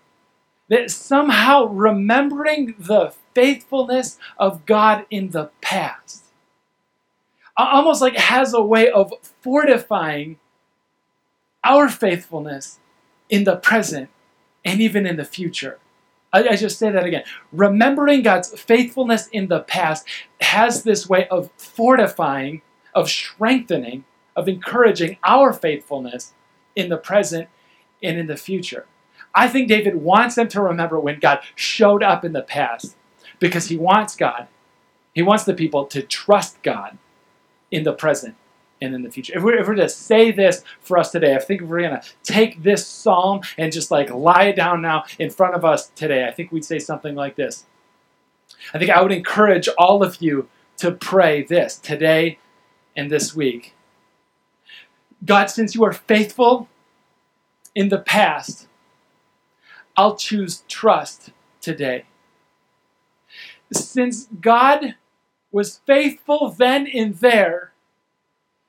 that 0.69 0.89
somehow 0.89 1.65
remembering 1.65 2.75
the 2.79 3.13
faithfulness 3.33 4.17
of 4.37 4.65
God 4.65 5.05
in 5.09 5.31
the 5.31 5.49
past 5.61 6.22
almost 7.57 8.01
like 8.01 8.15
has 8.15 8.53
a 8.53 8.61
way 8.61 8.89
of 8.89 9.13
fortifying 9.41 10.37
our 11.63 11.87
faithfulness 11.87 12.79
in 13.29 13.43
the 13.43 13.55
present 13.55 14.09
and 14.65 14.81
even 14.81 15.05
in 15.05 15.17
the 15.17 15.25
future. 15.25 15.79
I, 16.31 16.49
I, 16.49 16.55
just 16.55 16.79
say 16.79 16.89
that 16.89 17.05
again. 17.05 17.23
Remembering 17.51 18.23
God's 18.23 18.59
faithfulness 18.59 19.27
in 19.27 19.47
the 19.47 19.59
past 19.59 20.07
has 20.41 20.83
this 20.83 21.07
way 21.07 21.27
of 21.27 21.51
fortifying, 21.57 22.61
of 22.93 23.09
strengthening, 23.09 24.05
of 24.35 24.47
encouraging 24.47 25.17
our 25.23 25.53
faithfulness 25.53 26.33
in 26.75 26.89
the 26.89 26.97
present 26.97 27.49
and 28.01 28.17
in 28.17 28.27
the 28.27 28.37
future. 28.37 28.87
I 29.35 29.47
think 29.47 29.67
David 29.67 29.95
wants 29.95 30.35
them 30.35 30.47
to 30.49 30.61
remember 30.61 30.99
when 30.99 31.19
God 31.19 31.39
showed 31.55 32.03
up 32.03 32.25
in 32.25 32.33
the 32.33 32.41
past 32.41 32.95
because 33.39 33.67
he 33.67 33.77
wants 33.77 34.15
God, 34.15 34.47
he 35.13 35.21
wants 35.21 35.43
the 35.43 35.53
people 35.53 35.85
to 35.87 36.01
trust 36.01 36.61
God 36.63 36.97
in 37.73 37.83
the 37.83 37.91
present 37.91 38.35
and 38.79 38.93
in 38.93 39.01
the 39.01 39.09
future. 39.09 39.33
If 39.35 39.43
we're, 39.43 39.57
if 39.57 39.67
we're 39.67 39.75
to 39.75 39.89
say 39.89 40.31
this 40.31 40.63
for 40.79 40.97
us 40.97 41.11
today, 41.11 41.35
I 41.35 41.39
think 41.39 41.63
if 41.63 41.67
we're 41.67 41.81
going 41.81 41.99
to 41.99 42.07
take 42.23 42.61
this 42.61 42.85
psalm 42.85 43.41
and 43.57 43.73
just 43.73 43.89
like 43.89 44.11
lie 44.11 44.51
down 44.51 44.81
now 44.81 45.05
in 45.17 45.31
front 45.31 45.55
of 45.55 45.65
us 45.65 45.87
today, 45.89 46.25
I 46.27 46.31
think 46.31 46.51
we'd 46.51 46.63
say 46.63 46.77
something 46.77 47.15
like 47.15 47.35
this. 47.35 47.65
I 48.73 48.77
think 48.77 48.91
I 48.91 49.01
would 49.01 49.11
encourage 49.11 49.67
all 49.77 50.03
of 50.03 50.21
you 50.21 50.47
to 50.77 50.91
pray 50.91 51.43
this 51.43 51.77
today 51.77 52.37
and 52.95 53.09
this 53.09 53.35
week. 53.35 53.73
God, 55.25 55.47
since 55.47 55.73
you 55.73 55.83
are 55.83 55.93
faithful 55.93 56.69
in 57.73 57.89
the 57.89 57.97
past, 57.97 58.67
I'll 59.97 60.15
choose 60.15 60.63
trust 60.67 61.31
today. 61.59 62.05
Since 63.71 64.27
God 64.39 64.95
was 65.53 65.79
faithful 65.85 66.49
then 66.49 66.87
and 66.87 67.15
there, 67.19 67.71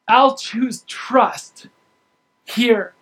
I'll 0.07 0.37
choose 0.37 0.85
trust 0.87 1.67
here 2.45 2.95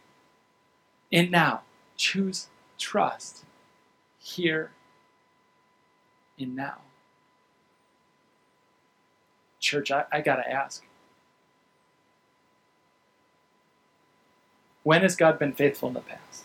and 1.13 1.31
now. 1.31 1.63
Choose 1.97 2.47
trust 2.79 3.45
here 4.19 4.71
and 6.39 6.55
now. 6.55 6.79
Church, 9.59 9.91
I, 9.91 10.05
I 10.13 10.21
got 10.21 10.37
to 10.37 10.51
ask 10.51 10.83
when 14.85 15.03
has 15.03 15.17
God 15.17 15.39
been 15.39 15.53
faithful 15.53 15.89
in 15.89 15.95
the 15.95 16.01
past? 16.01 16.45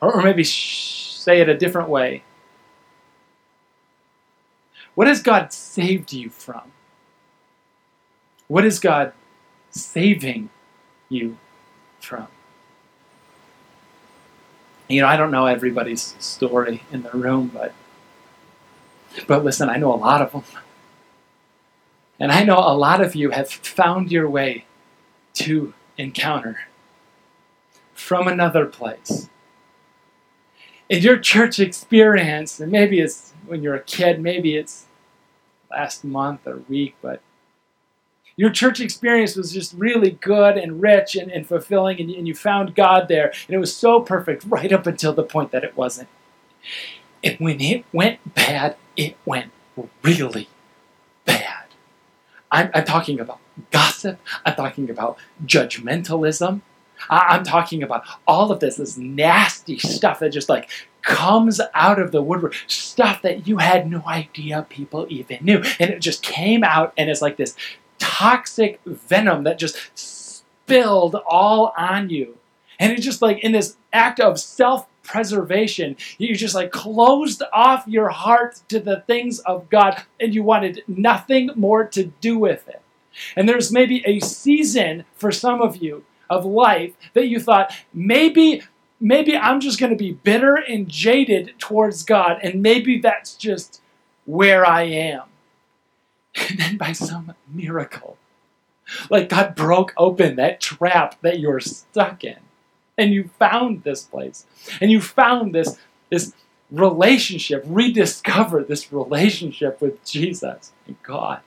Or, 0.00 0.14
or 0.14 0.22
maybe 0.22 0.44
sh- 0.44 1.12
say 1.12 1.40
it 1.40 1.48
a 1.48 1.56
different 1.56 1.88
way. 1.88 2.22
What 4.94 5.06
has 5.08 5.22
God 5.22 5.52
saved 5.52 6.12
you 6.12 6.28
from? 6.28 6.72
What 8.48 8.64
is 8.64 8.78
God 8.78 9.12
saving 9.70 10.50
you 11.08 11.38
from? 12.00 12.28
You 14.88 15.00
know, 15.00 15.06
I 15.06 15.16
don't 15.16 15.30
know 15.30 15.46
everybody's 15.46 16.14
story 16.18 16.82
in 16.92 17.02
the 17.02 17.10
room, 17.10 17.50
but 17.52 17.72
but 19.26 19.44
listen, 19.44 19.68
I 19.68 19.76
know 19.76 19.94
a 19.94 19.96
lot 19.96 20.20
of 20.22 20.32
them. 20.32 20.44
And 22.18 22.30
I 22.30 22.44
know 22.44 22.58
a 22.58 22.76
lot 22.76 23.00
of 23.00 23.14
you 23.14 23.30
have 23.30 23.50
found 23.50 24.12
your 24.12 24.28
way 24.28 24.64
to 25.34 25.74
encounter 25.96 26.60
from 27.94 28.28
another 28.28 28.66
place 28.66 29.28
in 30.92 31.00
your 31.00 31.16
church 31.16 31.58
experience, 31.58 32.60
and 32.60 32.70
maybe 32.70 33.00
it's 33.00 33.32
when 33.46 33.62
you're 33.62 33.74
a 33.74 33.82
kid, 33.82 34.20
maybe 34.20 34.56
it's 34.56 34.84
last 35.70 36.04
month 36.04 36.46
or 36.46 36.58
week, 36.68 36.94
but 37.00 37.22
your 38.36 38.50
church 38.50 38.78
experience 38.78 39.34
was 39.34 39.52
just 39.52 39.72
really 39.72 40.10
good 40.10 40.58
and 40.58 40.82
rich 40.82 41.16
and, 41.16 41.32
and 41.32 41.46
fulfilling, 41.46 41.98
and, 41.98 42.10
and 42.10 42.28
you 42.28 42.34
found 42.34 42.74
God 42.74 43.08
there, 43.08 43.32
and 43.48 43.54
it 43.54 43.58
was 43.58 43.74
so 43.74 44.00
perfect 44.00 44.44
right 44.44 44.70
up 44.70 44.86
until 44.86 45.14
the 45.14 45.22
point 45.22 45.50
that 45.52 45.64
it 45.64 45.78
wasn't. 45.78 46.10
And 47.24 47.38
when 47.38 47.62
it 47.62 47.86
went 47.90 48.34
bad, 48.34 48.76
it 48.94 49.16
went 49.24 49.50
really 50.02 50.50
bad. 51.24 51.68
I'm, 52.50 52.70
I'm 52.74 52.84
talking 52.84 53.18
about 53.18 53.38
gossip, 53.70 54.20
I'm 54.44 54.56
talking 54.56 54.90
about 54.90 55.16
judgmentalism, 55.46 56.60
I'm 57.10 57.44
talking 57.44 57.82
about 57.82 58.04
all 58.26 58.50
of 58.52 58.60
this, 58.60 58.76
this 58.76 58.96
nasty 58.96 59.78
stuff 59.78 60.20
that 60.20 60.30
just 60.30 60.48
like 60.48 60.70
comes 61.02 61.60
out 61.74 62.00
of 62.00 62.12
the 62.12 62.22
woodwork, 62.22 62.54
stuff 62.66 63.22
that 63.22 63.46
you 63.46 63.58
had 63.58 63.90
no 63.90 64.02
idea 64.06 64.66
people 64.68 65.06
even 65.08 65.38
knew. 65.42 65.62
And 65.78 65.90
it 65.90 66.00
just 66.00 66.22
came 66.22 66.64
out 66.64 66.92
and 66.96 67.10
it's 67.10 67.22
like 67.22 67.36
this 67.36 67.56
toxic 67.98 68.80
venom 68.84 69.44
that 69.44 69.58
just 69.58 69.76
spilled 69.94 71.16
all 71.26 71.72
on 71.76 72.10
you. 72.10 72.38
And 72.78 72.92
it's 72.92 73.04
just 73.04 73.22
like 73.22 73.38
in 73.40 73.52
this 73.52 73.76
act 73.92 74.20
of 74.20 74.40
self 74.40 74.86
preservation, 75.02 75.96
you 76.18 76.34
just 76.34 76.54
like 76.54 76.70
closed 76.70 77.42
off 77.52 77.84
your 77.86 78.08
heart 78.08 78.60
to 78.68 78.80
the 78.80 79.02
things 79.06 79.40
of 79.40 79.68
God 79.68 80.02
and 80.20 80.34
you 80.34 80.42
wanted 80.42 80.82
nothing 80.86 81.50
more 81.54 81.84
to 81.88 82.04
do 82.20 82.38
with 82.38 82.68
it. 82.68 82.80
And 83.36 83.48
there's 83.48 83.72
maybe 83.72 84.02
a 84.06 84.20
season 84.20 85.04
for 85.14 85.30
some 85.30 85.60
of 85.60 85.76
you 85.76 86.04
of 86.30 86.44
life 86.44 86.94
that 87.14 87.28
you 87.28 87.40
thought 87.40 87.74
maybe 87.92 88.62
maybe 89.00 89.36
I'm 89.36 89.60
just 89.60 89.80
going 89.80 89.90
to 89.90 89.96
be 89.96 90.12
bitter 90.12 90.54
and 90.54 90.88
jaded 90.88 91.54
towards 91.58 92.04
God 92.04 92.38
and 92.42 92.62
maybe 92.62 92.98
that's 92.98 93.34
just 93.34 93.80
where 94.24 94.66
I 94.66 94.82
am. 94.82 95.22
And 96.48 96.58
then 96.58 96.76
by 96.78 96.92
some 96.92 97.34
miracle, 97.46 98.16
like 99.10 99.28
God 99.28 99.54
broke 99.54 99.92
open 99.96 100.36
that 100.36 100.60
trap 100.60 101.20
that 101.20 101.38
you're 101.38 101.60
stuck 101.60 102.24
in. 102.24 102.38
And 102.96 103.12
you 103.12 103.30
found 103.38 103.84
this 103.84 104.02
place. 104.02 104.46
And 104.80 104.90
you 104.90 105.00
found 105.00 105.54
this, 105.54 105.78
this 106.10 106.34
relationship, 106.70 107.64
rediscovered 107.66 108.68
this 108.68 108.92
relationship 108.92 109.80
with 109.80 110.04
Jesus 110.04 110.72
and 110.86 110.96
God. 111.02 111.40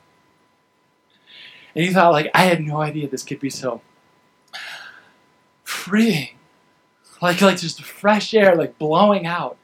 And 1.75 1.85
you 1.85 1.93
thought, 1.93 2.13
like, 2.13 2.31
I 2.33 2.45
had 2.45 2.61
no 2.61 2.81
idea 2.81 3.07
this 3.07 3.23
could 3.23 3.39
be 3.39 3.49
so 3.49 3.81
freeing. 5.85 6.29
Like, 7.21 7.41
like 7.41 7.57
just 7.57 7.83
fresh 7.83 8.33
air, 8.33 8.55
like 8.55 8.77
blowing 8.77 9.25
out 9.25 9.57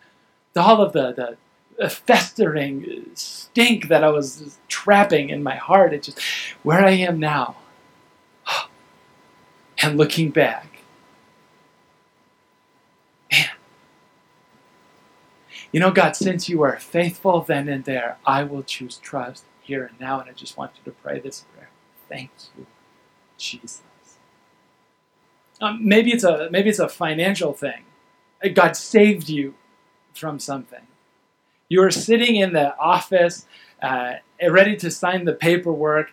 all 0.56 0.82
of 0.82 0.94
the, 0.94 1.38
the 1.78 1.90
festering 1.90 2.86
uh, 2.86 3.10
stink 3.16 3.88
that 3.88 4.04
I 4.04 4.10
was 4.10 4.58
trapping 4.68 5.30
in 5.30 5.42
my 5.44 5.56
heart. 5.56 5.94
It 5.94 6.04
just, 6.04 6.20
where 6.64 6.84
I 6.84 6.92
am 6.92 7.20
now, 7.20 7.56
and 9.82 9.98
looking 9.98 10.30
back, 10.30 10.68
man, 13.32 13.50
you 15.72 15.80
know, 15.80 15.92
God, 15.92 16.16
since 16.16 16.48
you 16.50 16.62
are 16.62 16.78
faithful 16.78 17.42
then 17.42 17.68
and 17.68 17.86
there, 17.86 18.18
I 18.26 18.44
will 18.44 18.64
choose 18.64 18.98
trust 18.98 19.46
here 19.62 19.86
and 19.86 20.00
now. 20.00 20.20
And 20.20 20.30
I 20.30 20.34
just 20.34 20.58
want 20.58 20.74
you 20.78 20.92
to 20.92 20.98
pray 21.00 21.20
this 21.20 21.46
prayer. 21.54 21.70
Thank 22.10 22.30
you, 22.58 22.66
Jesus. 23.38 23.82
Um, 25.62 25.80
maybe 25.88 26.12
it's 26.12 26.24
a 26.24 26.50
maybe 26.52 26.70
it's 26.70 26.80
a 26.80 26.90
financial 26.90 27.54
thing. 27.54 27.84
God 28.54 28.76
saved 28.76 29.30
you 29.30 29.54
from 30.14 30.40
something. 30.40 30.88
You 31.70 31.84
are 31.84 31.92
sitting 31.92 32.36
in 32.36 32.54
the 32.54 32.76
office, 32.78 33.46
uh, 33.82 34.16
ready 34.42 34.76
to 34.78 34.92
sign 34.92 35.26
the 35.26 35.34
paperwork, 35.34 36.12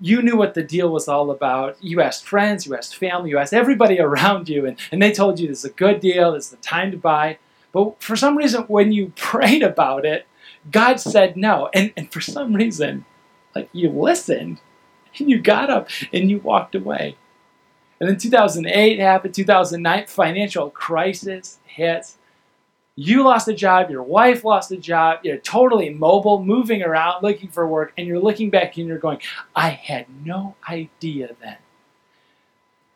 you 0.00 0.22
knew 0.22 0.36
what 0.36 0.54
the 0.54 0.62
deal 0.62 0.90
was 0.90 1.08
all 1.08 1.30
about. 1.30 1.76
You 1.80 2.00
asked 2.00 2.26
friends, 2.26 2.66
you 2.66 2.76
asked 2.76 2.96
family, 2.96 3.30
you 3.30 3.38
asked 3.38 3.52
everybody 3.52 4.00
around 4.00 4.48
you, 4.48 4.66
and, 4.66 4.78
and 4.92 5.02
they 5.02 5.12
told 5.12 5.40
you 5.40 5.48
this 5.48 5.60
is 5.60 5.64
a 5.66 5.70
good 5.70 6.00
deal, 6.00 6.32
this 6.32 6.46
is 6.46 6.50
the 6.50 6.56
time 6.58 6.90
to 6.92 6.96
buy. 6.96 7.38
But 7.72 8.02
for 8.02 8.16
some 8.16 8.36
reason, 8.36 8.62
when 8.62 8.92
you 8.92 9.12
prayed 9.16 9.62
about 9.62 10.04
it, 10.04 10.26
God 10.70 11.00
said 11.00 11.36
no. 11.36 11.70
And, 11.74 11.92
and 11.96 12.12
for 12.12 12.20
some 12.20 12.54
reason, 12.54 13.04
like 13.54 13.68
you 13.72 13.90
listened 13.90 14.60
and 15.18 15.30
you 15.30 15.40
got 15.40 15.70
up 15.70 15.88
and 16.12 16.30
you 16.30 16.38
walked 16.38 16.74
away. 16.74 17.16
And 18.00 18.08
then 18.08 18.16
2008 18.16 18.98
happened, 18.98 19.34
2009, 19.34 20.06
financial 20.06 20.70
crisis 20.70 21.58
hits. 21.64 22.16
You 22.94 23.22
lost 23.22 23.46
a 23.48 23.54
job, 23.54 23.90
your 23.90 24.02
wife 24.02 24.44
lost 24.44 24.72
a 24.72 24.76
job, 24.76 25.20
you're 25.22 25.36
totally 25.36 25.90
mobile, 25.90 26.42
moving 26.42 26.82
around, 26.82 27.22
looking 27.22 27.48
for 27.48 27.66
work, 27.66 27.92
and 27.96 28.06
you're 28.06 28.18
looking 28.18 28.50
back 28.50 28.76
and 28.76 28.88
you're 28.88 28.98
going, 28.98 29.18
I 29.54 29.70
had 29.70 30.06
no 30.24 30.56
idea 30.68 31.36
then. 31.40 31.58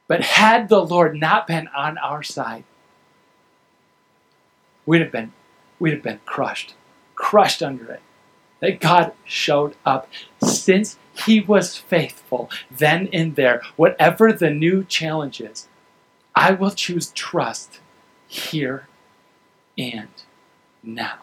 But 0.09 0.23
had 0.23 0.69
the 0.69 0.85
Lord 0.85 1.17
not 1.17 1.47
been 1.47 1.69
on 1.69 1.99
our 1.99 2.23
side, 2.23 2.65
we'd 4.85 5.01
have 5.01 5.13
been, 5.13 5.33
we'd 5.79 5.95
have 5.95 6.03
been 6.03 6.21
crushed, 6.27 6.75
crushed 7.15 7.63
under 7.63 7.93
it. 7.93 8.03
That 8.61 8.81
God 8.81 9.13
showed 9.25 9.75
up 9.85 10.09
since 10.45 10.97
He 11.15 11.41
was 11.41 11.77
faithful 11.77 12.51
then 12.71 13.09
and 13.13 13.37
there. 13.37 13.63
Whatever 13.77 14.33
the 14.33 14.51
new 14.51 14.85
challenge 14.85 15.41
is, 15.41 15.69
I 16.35 16.53
will 16.53 16.71
choose 16.71 17.13
trust 17.13 17.81
here 18.27 18.89
and 19.77 20.09
now. 20.83 21.19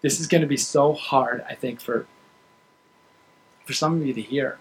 This 0.00 0.20
is 0.20 0.26
going 0.26 0.42
to 0.42 0.46
be 0.46 0.56
so 0.56 0.92
hard, 0.92 1.44
I 1.48 1.54
think, 1.54 1.80
for, 1.80 2.06
for 3.64 3.72
some 3.72 4.00
of 4.00 4.06
you 4.06 4.14
to 4.14 4.22
hear. 4.22 4.58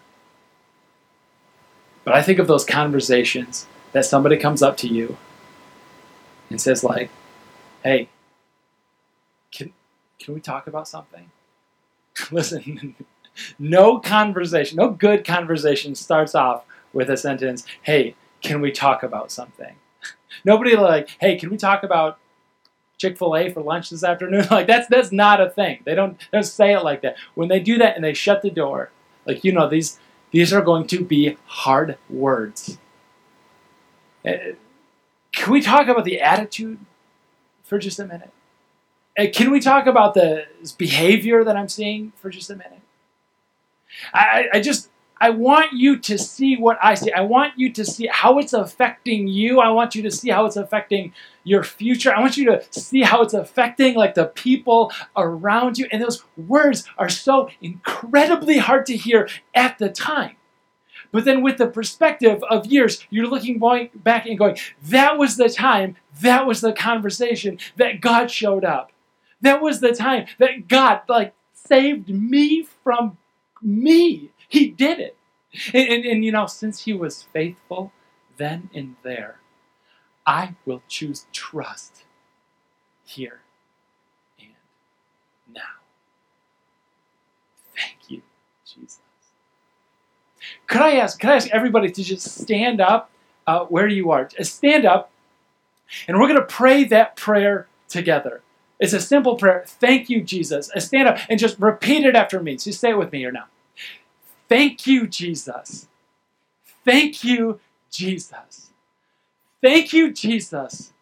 But 2.03 2.13
I 2.13 2.21
think 2.21 2.39
of 2.39 2.47
those 2.47 2.65
conversations 2.65 3.67
that 3.91 4.05
somebody 4.05 4.37
comes 4.37 4.63
up 4.63 4.77
to 4.77 4.87
you 4.87 5.17
and 6.49 6.61
says, 6.61 6.83
like, 6.83 7.09
hey, 7.83 8.09
can, 9.51 9.73
can 10.19 10.33
we 10.33 10.39
talk 10.39 10.67
about 10.67 10.87
something? 10.87 11.29
Listen, 12.32 12.95
no 13.60 13.99
conversation, 13.99 14.77
no 14.77 14.89
good 14.89 15.25
conversation 15.25 15.95
starts 15.95 16.36
off 16.36 16.63
with 16.93 17.10
a 17.10 17.17
sentence, 17.17 17.65
hey, 17.84 18.15
can 18.41 18.62
we 18.62 18.71
talk 18.71 19.03
about 19.03 19.32
something? 19.32 19.75
Nobody 20.45 20.75
like, 20.75 21.10
hey, 21.19 21.38
can 21.38 21.49
we 21.49 21.58
talk 21.58 21.84
about 21.84 22.19
Chick 22.97 23.17
Fil 23.17 23.36
A 23.36 23.49
for 23.49 23.62
lunch 23.62 23.89
this 23.89 24.03
afternoon? 24.03 24.47
like 24.51 24.67
that's 24.67 24.88
that's 24.88 25.12
not 25.12 25.41
a 25.41 25.49
thing. 25.49 25.82
They 25.86 25.95
don't 25.95 26.17
they 26.19 26.38
don't 26.38 26.43
say 26.43 26.73
it 26.73 26.84
like 26.84 27.01
that. 27.01 27.17
When 27.36 27.47
they 27.47 27.60
do 27.60 27.77
that 27.77 27.95
and 27.95 28.03
they 28.03 28.13
shut 28.13 28.41
the 28.41 28.49
door, 28.49 28.91
like 29.25 29.43
you 29.43 29.51
know 29.51 29.69
these 29.69 29.99
these 30.32 30.53
are 30.53 30.62
going 30.62 30.88
to 30.88 31.03
be 31.03 31.38
hard 31.45 31.97
words. 32.10 32.77
Uh, 34.25 34.53
can 35.32 35.53
we 35.53 35.62
talk 35.62 35.88
about 35.88 36.06
the 36.06 36.19
attitude 36.19 36.80
for 37.63 37.77
just 37.77 37.99
a 37.99 38.06
minute? 38.06 38.32
Uh, 39.17 39.25
can 39.34 39.51
we 39.51 39.60
talk 39.60 39.88
about 39.88 40.13
the 40.13 40.45
behavior 40.77 41.43
that 41.43 41.56
I'm 41.56 41.69
seeing 41.69 42.13
for 42.17 42.30
just 42.30 42.49
a 42.49 42.56
minute? 42.56 42.82
I, 44.13 44.45
I 44.53 44.60
just 44.60 44.89
I 45.19 45.32
want 45.32 45.73
you 45.73 45.97
to 45.97 46.17
see 46.17 46.58
what 46.58 46.77
I 46.82 46.93
see. 46.93 47.12
I 47.12 47.21
want 47.21 47.58
you 47.58 47.71
to 47.73 47.84
see 47.84 48.08
how 48.12 48.38
it's 48.38 48.53
affecting 48.53 49.27
you. 49.27 49.60
I 49.60 49.69
want 49.69 49.95
you 49.95 50.03
to 50.03 50.12
see 50.12 50.30
how 50.30 50.45
it's 50.45 50.56
affecting 50.56 51.13
your 51.43 51.63
future. 51.63 52.13
I 52.13 52.19
want 52.19 52.38
you 52.38 52.45
to 52.45 52.62
see 52.71 53.01
how 53.01 53.23
it's 53.23 53.34
affecting 53.34 53.95
like 53.95 54.13
the 54.13 54.25
people 54.27 54.91
around 55.15 55.80
you. 55.80 55.88
And 55.91 56.03
those 56.03 56.23
words 56.36 56.84
are 56.97 57.10
so 57.10 57.49
incredibly 57.62 58.60
hard 58.60 58.86
to 58.88 58.97
hear 58.97 59.27
at 59.56 59.80
the 59.80 59.89
time. 59.89 60.36
But 61.12 61.25
then 61.25 61.41
with 61.41 61.58
the 61.58 61.67
perspective 61.67 62.43
of 62.49 62.67
years, 62.67 63.03
you're 63.10 63.27
looking 63.27 63.60
back 63.95 64.25
and 64.27 64.38
going, 64.38 64.58
that 64.84 65.17
was 65.17 65.38
the 65.38 65.49
time, 65.49 65.95
that 66.21 66.45
was 66.45 66.62
the 66.62 66.73
conversation 66.73 67.58
that 67.77 68.01
God 68.01 68.30
showed 68.30 68.65
up. 68.65 68.91
That 69.41 69.62
was 69.62 69.80
the 69.80 69.93
time 69.93 70.28
that 70.39 70.67
God 70.67 71.02
like 71.08 71.34
saved 71.54 72.10
me 72.10 72.63
from 72.84 73.17
me 73.62 74.32
he 74.47 74.69
did 74.69 75.00
it. 75.00 75.17
And, 75.73 75.88
and, 75.89 76.06
and, 76.06 76.26
you 76.26 76.32
know, 76.32 76.45
since 76.45 76.84
he 76.84 76.93
was 76.93 77.23
faithful 77.34 77.91
then 78.38 78.69
and 78.73 78.95
there, 79.04 79.39
I 80.26 80.56
will 80.65 80.84
choose 80.88 81.26
trust 81.32 82.04
here 83.04 83.41
and 84.39 84.50
now. 85.54 85.62
Thank 87.76 88.10
you, 88.10 88.21
Jesus. 88.65 89.00
Could 90.67 90.82
I 90.82 90.97
ask, 90.97 91.19
could 91.19 91.30
I 91.30 91.36
ask 91.36 91.50
everybody 91.52 91.89
to 91.91 92.04
just 92.04 92.39
stand 92.39 92.82
up 92.82 93.10
uh, 93.47 93.65
where 93.65 93.88
you 93.88 94.12
are? 94.12 94.30
Stand 94.41 94.86
up, 94.86 95.12
and 96.08 96.17
we're 96.17 96.28
going 96.28 96.39
to 96.39 96.45
pray 96.45 96.84
that 96.86 97.15
prayer 97.15 97.67
together. 97.88 98.41
It's 98.79 98.93
a 98.93 99.01
simple 99.01 99.35
prayer. 99.35 99.63
Thank 99.65 100.09
you, 100.09 100.21
Jesus. 100.21 100.71
Stand 100.77 101.07
up 101.07 101.17
and 101.29 101.39
just 101.39 101.59
repeat 101.59 102.05
it 102.05 102.15
after 102.15 102.41
me. 102.41 102.57
So 102.57 102.71
say 102.71 102.91
it 102.91 102.97
with 102.97 103.11
me 103.11 103.19
here 103.19 103.31
now. 103.31 103.45
Thank 104.47 104.85
you, 104.87 105.07
Jesus. 105.07 105.87
Thank 106.85 107.23
you, 107.23 107.59
Jesus. 107.91 108.71
Thank 109.61 109.91
you, 109.91 110.13
Jesus, 110.13 110.93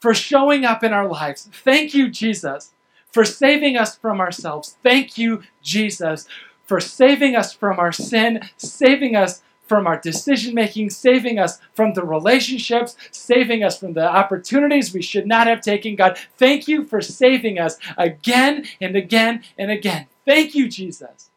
for 0.00 0.14
showing 0.14 0.64
up 0.64 0.84
in 0.84 0.92
our 0.92 1.08
lives. 1.08 1.50
Thank 1.52 1.92
you, 1.92 2.08
Jesus, 2.08 2.72
for 3.10 3.24
saving 3.24 3.76
us 3.76 3.96
from 3.96 4.20
ourselves. 4.20 4.76
Thank 4.82 5.18
you, 5.18 5.42
Jesus, 5.62 6.28
for 6.64 6.80
saving 6.80 7.34
us 7.34 7.52
from 7.52 7.78
our 7.80 7.92
sin, 7.92 8.48
saving 8.56 9.16
us 9.16 9.42
from 9.66 9.86
our 9.86 10.00
decision 10.00 10.54
making, 10.54 10.90
saving 10.90 11.38
us 11.38 11.60
from 11.74 11.94
the 11.94 12.04
relationships, 12.04 12.96
saving 13.10 13.62
us 13.62 13.78
from 13.78 13.92
the 13.94 14.08
opportunities 14.08 14.92
we 14.92 15.02
should 15.02 15.26
not 15.26 15.46
have 15.46 15.60
taken. 15.60 15.96
God, 15.96 16.18
thank 16.36 16.68
you 16.68 16.84
for 16.84 17.00
saving 17.00 17.58
us 17.58 17.78
again 17.96 18.64
and 18.80 18.96
again 18.96 19.42
and 19.58 19.70
again. 19.70 20.06
Thank 20.24 20.54
you, 20.54 20.68
Jesus. 20.68 21.30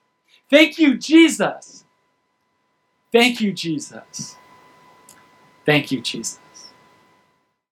Thank 0.50 0.80
you, 0.80 0.98
Jesus. 0.98 1.86
Thank 3.12 3.42
you, 3.42 3.54
Jesus. 3.54 4.36
Thank 5.66 5.92
you, 5.92 6.02
Jesus. 6.02 6.40